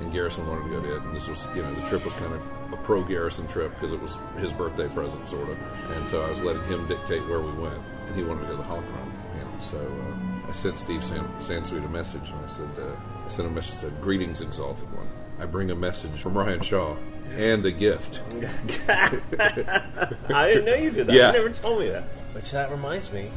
[0.00, 1.02] and Garrison wanted to go to it.
[1.02, 3.92] And this was, you know, the trip was kind of a pro Garrison trip because
[3.92, 5.58] it was his birthday present, sort of.
[5.92, 8.56] And so I was letting him dictate where we went, and he wanted to go
[8.56, 9.12] to the Holocron.
[9.34, 12.94] You know, so uh, I sent Steve San- Sansweet a message, and I said, uh,
[13.28, 15.06] I sent a message that said, "Greetings, exalted one.
[15.38, 16.96] I bring a message from Ryan Shaw."
[17.36, 18.22] And a gift.
[18.88, 21.14] I didn't know you did that.
[21.14, 21.26] Yeah.
[21.26, 22.04] You never told me that.
[22.32, 23.28] Which that reminds me,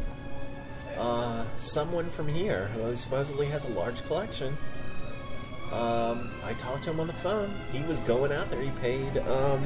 [0.98, 4.56] uh, someone from here who supposedly has a large collection.
[5.74, 7.54] Um, I talked to him on the phone.
[7.74, 8.62] He was going out there.
[8.62, 9.18] He paid.
[9.18, 9.62] Um,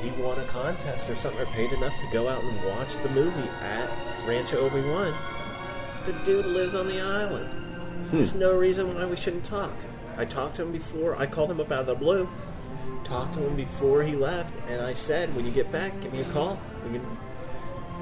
[0.00, 3.08] he won a contest or something, or paid enough to go out and watch the
[3.08, 3.90] movie at
[4.24, 5.12] Rancho Obi Wan.
[6.06, 7.67] The dude lives on the island.
[8.10, 8.38] There's hmm.
[8.38, 9.72] no reason why we shouldn't talk.
[10.16, 11.16] I talked to him before.
[11.16, 12.28] I called him up out of the blue.
[13.04, 16.20] Talked to him before he left, and I said, when you get back, give me
[16.20, 16.58] a call.
[16.84, 17.18] We can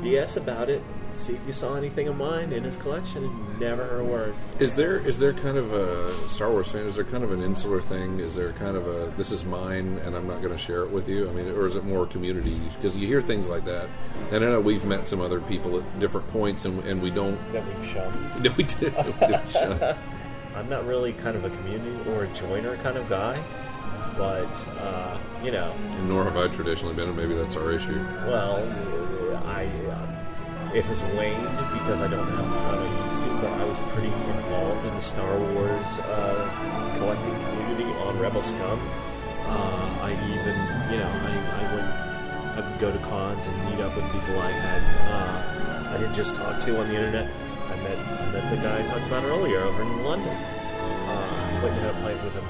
[0.01, 0.83] BS about it.
[1.17, 3.25] See if you saw anything of mine in his collection.
[3.25, 4.35] And never heard a word.
[4.59, 6.87] Is there is there kind of a Star Wars fan?
[6.87, 8.21] Is there kind of an insular thing?
[8.21, 10.91] Is there kind of a this is mine and I'm not going to share it
[10.91, 11.29] with you?
[11.29, 12.61] I mean, or is it more community?
[12.77, 13.89] Because you hear things like that,
[14.31, 17.39] and I know we've met some other people at different points, and, and we don't.
[17.53, 18.13] That we've shown.
[18.43, 18.95] No, we did.
[20.55, 23.43] I'm not really kind of a community or a joiner kind of guy,
[24.17, 27.99] but uh, you know, And nor have I traditionally been, and maybe that's our issue.
[28.27, 28.57] well,
[29.47, 30.06] I uh,
[30.77, 33.29] it has waned because I don't have the time I used to.
[33.41, 36.45] But I was pretty involved in the Star Wars uh,
[36.99, 38.79] collecting community on Rebel Scum.
[39.49, 40.57] Uh, I even,
[40.93, 41.89] you know, I, I went,
[42.59, 44.83] I would go to cons and meet up with people I had,
[45.17, 47.31] uh, I had just talked to on the internet.
[47.73, 50.37] I met, I met the guy I talked about earlier over in London.
[50.37, 52.45] Uh, went and had a pint with him,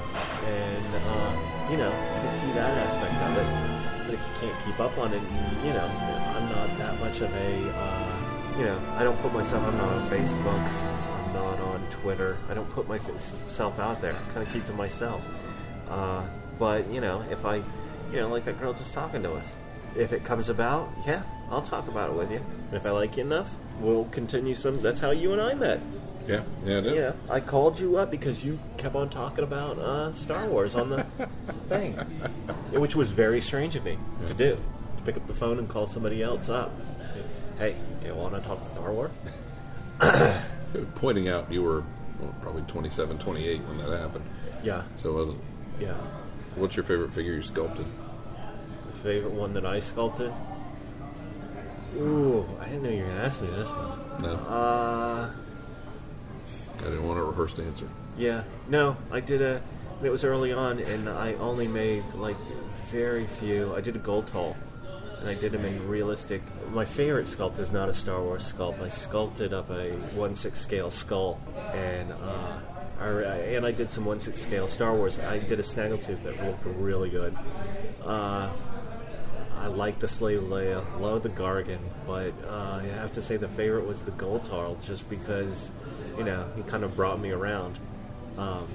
[0.49, 3.47] and uh, you know, I can see that aspect of it.
[4.05, 5.21] But if you can't keep up on it,
[5.63, 8.16] you know, I'm not that much of a, uh,
[8.57, 9.63] you know, I don't put myself.
[9.63, 10.47] I'm not on Facebook.
[10.47, 12.37] I'm not on Twitter.
[12.49, 14.13] I don't put myself out there.
[14.13, 15.21] I kind of keep to myself.
[15.89, 16.23] Uh,
[16.57, 17.57] but you know, if I,
[18.11, 19.55] you know, like that girl just talking to us,
[19.95, 22.37] if it comes about, yeah, I'll talk about it with you.
[22.37, 24.81] And if I like you enough, we'll continue some.
[24.81, 25.79] That's how you and I met.
[26.27, 26.81] Yeah, yeah.
[26.81, 30.89] Yeah, I called you up because you kept on talking about uh, Star Wars on
[30.89, 31.03] the
[31.69, 31.93] thing,
[32.73, 34.57] which was very strange of me to do.
[34.97, 36.73] To pick up the phone and call somebody else up.
[37.57, 37.75] Hey,
[38.05, 39.11] you want to talk Star Wars?
[40.95, 41.83] Pointing out you were
[42.19, 44.25] well, probably 27, 28 when that happened.
[44.63, 45.39] Yeah, So it wasn't.
[45.79, 45.93] yeah.
[46.55, 47.85] What's your favorite figure you sculpted?
[48.91, 50.31] The favorite one that I sculpted?
[51.97, 54.21] Ooh, I didn't know you were going to ask me this one.
[54.23, 55.29] No, Uh,
[56.79, 57.87] I didn't want a rehearsed answer.
[58.17, 58.43] yeah.
[58.67, 59.61] No, I did a.
[60.03, 62.37] It was early on, and I only made like
[62.91, 63.73] very few.
[63.75, 64.55] I did a gold toll,
[65.19, 66.41] and I did them in realistic.
[66.71, 68.81] My favorite sculpt is not a Star Wars sculpt.
[68.81, 71.39] I sculpted up a one six scale skull,
[71.73, 72.59] and uh,
[72.99, 73.09] I,
[73.55, 75.19] and I did some one six scale Star Wars.
[75.19, 77.37] I did a snaggletooth that looked really good.
[78.03, 78.49] Uh,
[79.59, 83.47] I like the Slave Leia, love the Gargan, but uh, I have to say the
[83.47, 85.71] favorite was the Goltarl, just because,
[86.17, 87.77] you know, he kind of brought me around.
[88.37, 88.67] Um,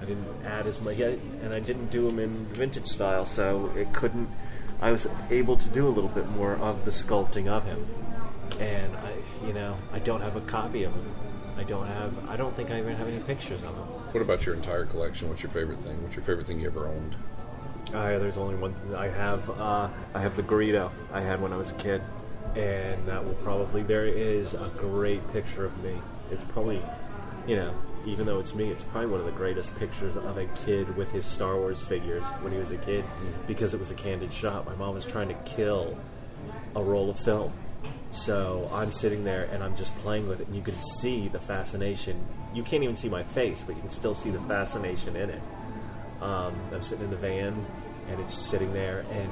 [0.00, 3.92] I didn't add as much, and I didn't do them in vintage style, so it
[3.92, 4.28] couldn't.
[4.80, 7.86] I was able to do a little bit more of the sculpting of him,
[8.60, 9.12] and I,
[9.46, 11.14] you know, I don't have a copy of him.
[11.58, 12.28] I don't have.
[12.28, 13.84] I don't think I even have any pictures of him.
[14.12, 15.28] What about your entire collection?
[15.28, 16.02] What's your favorite thing?
[16.02, 17.16] What's your favorite thing you ever owned?
[17.94, 19.48] Uh, there's only one thing I have.
[19.48, 22.02] Uh, I have the Greedo I had when I was a kid,
[22.54, 23.82] and that will probably.
[23.82, 25.96] There is a great picture of me.
[26.30, 26.82] It's probably,
[27.46, 27.72] you know,
[28.06, 31.10] even though it's me, it's probably one of the greatest pictures of a kid with
[31.10, 33.04] his Star Wars figures when he was a kid,
[33.46, 34.64] because it was a candid shot.
[34.64, 35.98] My mom was trying to kill
[36.74, 37.52] a roll of film.
[38.12, 41.40] So I'm sitting there and I'm just playing with it, and you can see the
[41.40, 42.24] fascination.
[42.54, 45.40] You can't even see my face, but you can still see the fascination in it.
[46.22, 47.66] Um, I'm sitting in the van,
[48.08, 49.30] and it's sitting there, and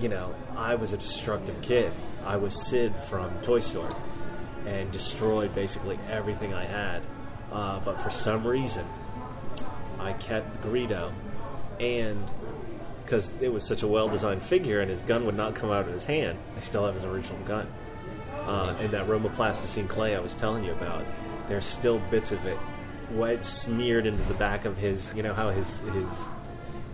[0.00, 1.92] you know, I was a destructive kid.
[2.24, 3.92] I was Sid from Toy Story,
[4.66, 7.02] and destroyed basically everything I had.
[7.52, 8.84] Uh, but for some reason,
[9.98, 11.12] I kept Greedo,
[11.80, 12.22] and
[13.04, 15.92] because it was such a well-designed figure, and his gun would not come out of
[15.92, 17.66] his hand, I still have his original gun.
[18.46, 21.04] Uh, and that Roma Plastilina clay I was telling you about,
[21.48, 22.58] there's still bits of it
[23.10, 25.12] wedged smeared into the back of his.
[25.14, 26.28] You know how his his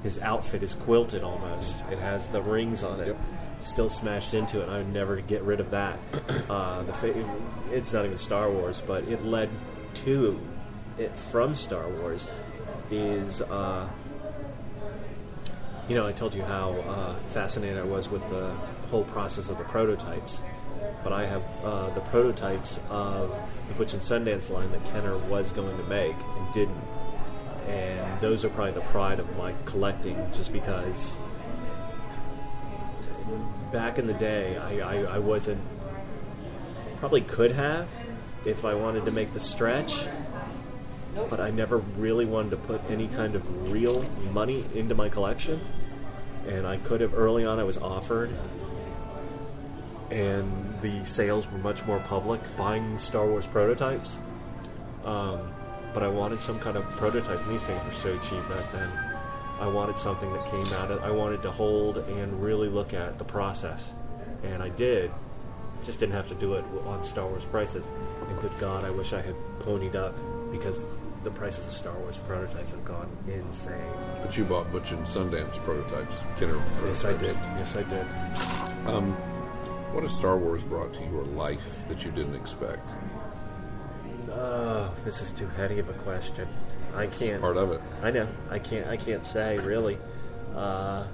[0.02, 1.82] his outfit is quilted almost.
[1.90, 3.08] It has the rings on it.
[3.08, 3.18] Yep.
[3.60, 4.68] Still smashed into it.
[4.68, 5.98] I would never get rid of that.
[6.44, 7.24] Uh, the fa-
[7.72, 9.48] it's not even Star Wars, but it led
[9.94, 10.40] to
[10.98, 12.30] it from Star Wars.
[12.90, 13.88] Is uh,
[15.88, 18.50] you know I told you how uh, fascinated I was with the
[18.90, 20.42] whole process of the prototypes
[21.04, 23.30] but I have uh, the prototypes of
[23.68, 26.82] the Butch and Sundance line that Kenner was going to make and didn't.
[27.68, 31.18] And those are probably the pride of my collecting, just because
[33.70, 35.60] back in the day, I, I, I wasn't,
[37.00, 37.88] probably could have
[38.46, 40.06] if I wanted to make the stretch,
[41.30, 45.60] but I never really wanted to put any kind of real money into my collection.
[46.46, 48.30] And I could have early on, I was offered
[50.10, 54.18] and the sales were much more public buying Star Wars prototypes.
[55.04, 55.52] Um,
[55.92, 57.40] but I wanted some kind of prototype.
[57.48, 58.90] These things were so cheap back then.
[59.60, 61.02] I wanted something that came out of.
[61.02, 63.92] I wanted to hold and really look at the process,
[64.42, 65.10] and I did.
[65.84, 67.90] Just didn't have to do it on Star Wars prices.
[68.28, 70.14] And good God, I wish I had ponied up
[70.50, 70.82] because
[71.24, 73.74] the prices of Star Wars prototypes have gone insane.
[74.22, 76.82] But you bought Butch and Sundance prototypes, Kenner prototypes.
[76.86, 77.34] Yes, I did.
[77.58, 79.14] Yes, I did.
[79.92, 82.90] What has Star Wars brought to your life that you didn't expect?
[84.30, 86.48] Oh, this is too heady of a question.
[86.96, 87.40] I It's can't.
[87.40, 87.80] part of it.
[88.02, 88.26] I know.
[88.50, 88.88] I can't.
[88.88, 89.98] I can't say really.
[90.54, 91.06] Uh,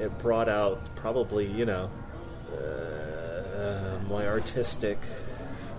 [0.00, 1.90] it brought out probably you know
[2.52, 2.97] uh,
[3.58, 4.98] Uh, my artistic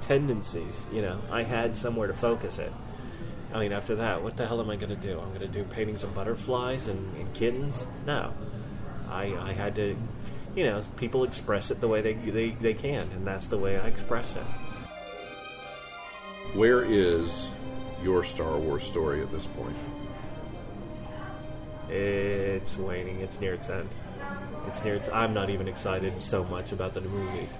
[0.01, 0.85] tendencies.
[0.91, 2.73] You know, I had somewhere to focus it.
[3.53, 5.17] I mean, after that, what the hell am I going to do?
[5.17, 7.87] I'm going to do paintings of butterflies and, and kittens?
[8.05, 8.33] No,
[9.09, 9.95] I, I had to.
[10.55, 13.79] You know, people express it the way they, they they can, and that's the way
[13.79, 14.43] I express it.
[16.53, 17.49] Where is
[18.03, 19.77] your Star Wars story at this point?
[21.87, 23.21] It's waning.
[23.21, 23.89] It's near its end.
[25.13, 27.57] I'm not even excited so much about the new movies.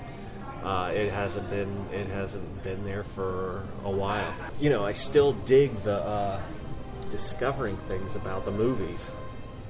[0.64, 1.86] Uh, it hasn't been.
[1.94, 4.34] It hasn't been there for a while.
[4.60, 6.42] You know, I still dig the uh,
[7.10, 9.12] discovering things about the movies,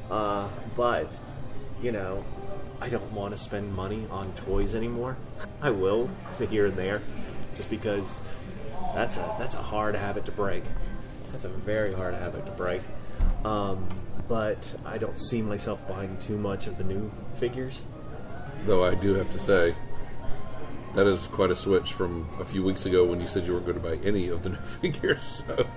[0.09, 1.15] uh, but
[1.81, 2.25] you know,
[2.81, 5.17] I don't want to spend money on toys anymore.
[5.61, 6.09] I will,
[6.49, 7.01] here and there,
[7.55, 8.21] just because
[8.95, 10.63] that's a that's a hard habit to break.
[11.31, 12.81] That's a very hard habit to break.
[13.45, 13.87] Um,
[14.29, 17.81] but I don't see myself buying too much of the new figures.
[18.65, 19.75] Though I do have to say,
[20.93, 23.65] That is quite a switch from a few weeks ago when you said you weren't
[23.65, 25.43] going to buy any of the new figures.
[25.45, 25.67] So.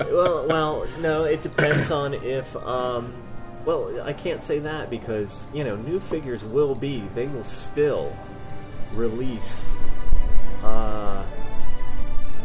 [0.00, 2.54] well, well, no, it depends on if.
[2.56, 3.14] Um,
[3.64, 7.00] well, I can't say that because you know new figures will be.
[7.14, 8.14] They will still
[8.92, 9.70] release.
[10.62, 11.24] Uh,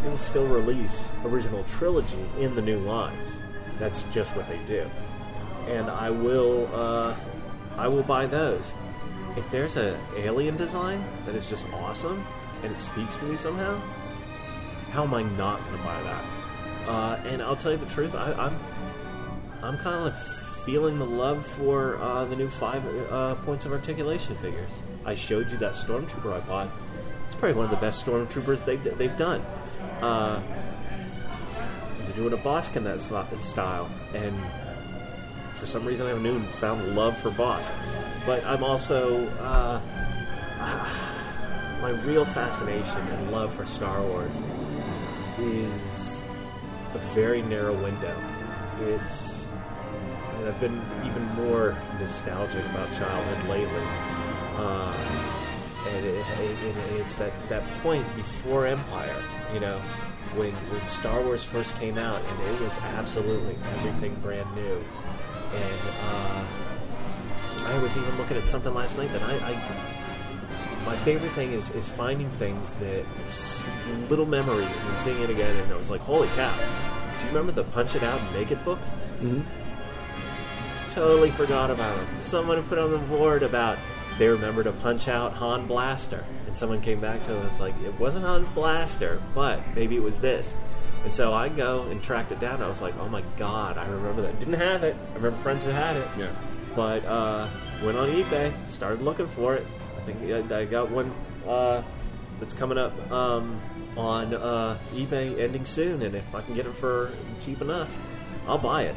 [0.04, 3.40] they will still release original trilogy in the new lines.
[3.80, 4.90] That's just what they do,
[5.70, 6.70] and I will.
[6.74, 7.16] Uh,
[7.78, 8.74] I will buy those.
[9.38, 12.26] If there's a alien design that is just awesome
[12.62, 13.80] and it speaks to me somehow,
[14.92, 16.26] how am I not going to buy that?
[16.90, 18.60] Uh, and I'll tell you the truth, I, I'm
[19.62, 23.72] I'm kind of like feeling the love for uh, the new five uh, points of
[23.72, 24.72] articulation figures.
[25.06, 26.70] I showed you that stormtrooper I bought.
[27.26, 29.42] It's probably one of the best stormtroopers they've they've done.
[30.02, 30.42] Uh,
[32.00, 34.36] they're doing a Bossk in that style, and
[35.60, 37.74] for some reason I have a new found love for Bossk.
[38.26, 39.82] But I'm also uh,
[41.82, 44.42] my real fascination and love for Star Wars
[45.38, 46.28] is
[46.94, 48.16] a very narrow window.
[48.82, 49.50] It's
[50.38, 53.84] and I've been even more nostalgic about childhood lately.
[54.56, 54.96] Uh,
[55.90, 59.16] and it, it, it, it's that, that point before Empire,
[59.54, 59.80] you know,
[60.36, 64.84] when when Star Wars first came out, and it was absolutely everything brand new.
[65.54, 66.46] And uh,
[67.66, 71.70] I was even looking at something last night that I, I my favorite thing is
[71.72, 73.06] is finding things that
[74.10, 76.56] little memories and then seeing it again, and I was like, holy cow!
[77.20, 78.96] Do you remember the Punch It Out and Make It books?
[79.22, 79.42] Mm-hmm.
[80.90, 82.20] Totally forgot about them.
[82.20, 83.78] Someone put on the board about
[84.18, 87.98] they remembered to punch out Han Blaster, and someone came back to us like it
[88.00, 90.56] wasn't Han's Blaster, but maybe it was this.
[91.04, 92.62] And so I go and tracked it down.
[92.62, 94.38] I was like, oh my god, I remember that.
[94.40, 94.96] Didn't have it.
[95.12, 96.08] I remember friends who had it.
[96.18, 96.32] Yeah.
[96.76, 97.48] But uh,
[97.84, 99.66] went on eBay, started looking for it.
[99.98, 101.14] I think I, got one
[101.48, 101.84] uh,
[102.40, 103.60] that's coming up um,
[103.98, 107.90] on uh, eBay ending soon, and if I can get it for cheap enough,
[108.48, 108.96] I'll buy it.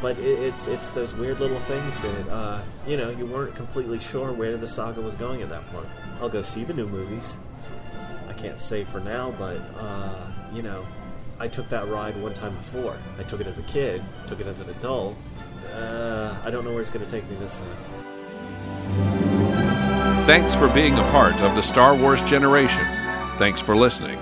[0.00, 4.00] But it, it's it's those weird little things that uh, you know you weren't completely
[4.00, 5.86] sure where the saga was going at that point.
[6.20, 7.36] I'll go see the new movies.
[8.28, 10.84] I can't say for now, but uh, you know,
[11.38, 12.96] I took that ride one time before.
[13.18, 15.16] I took it as a kid, took it as an adult.
[15.74, 17.76] Uh, I don't know where it's going to take me this time.
[20.26, 22.86] Thanks for being a part of the Star Wars generation.
[23.38, 24.18] Thanks for listening.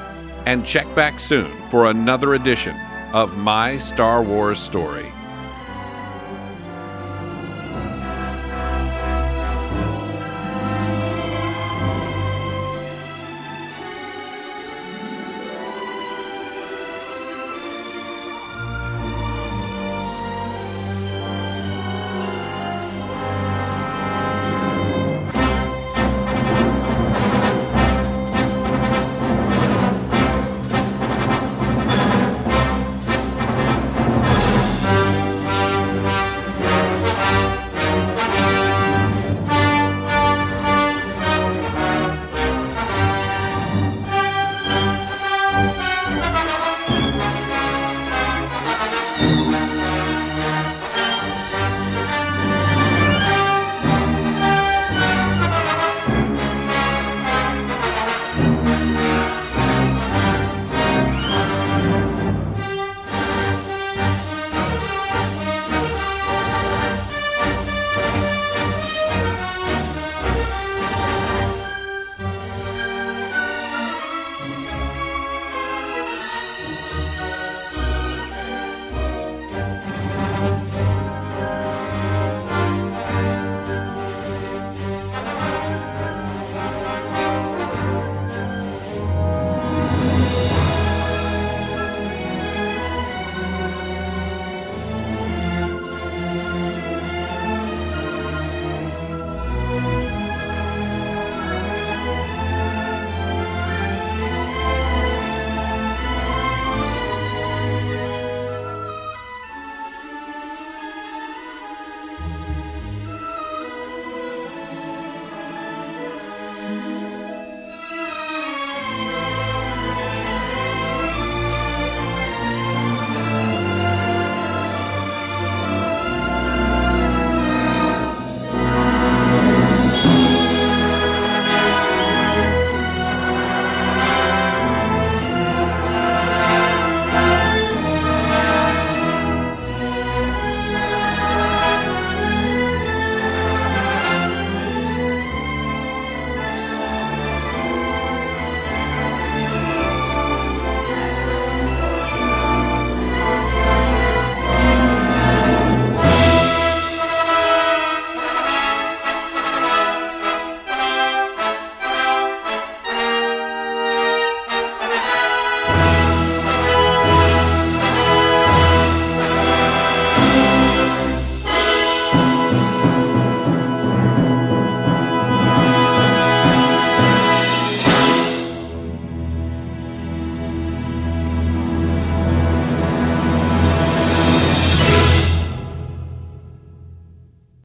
[0.47, 2.75] And check back soon for another edition
[3.13, 5.13] of My Star Wars Story.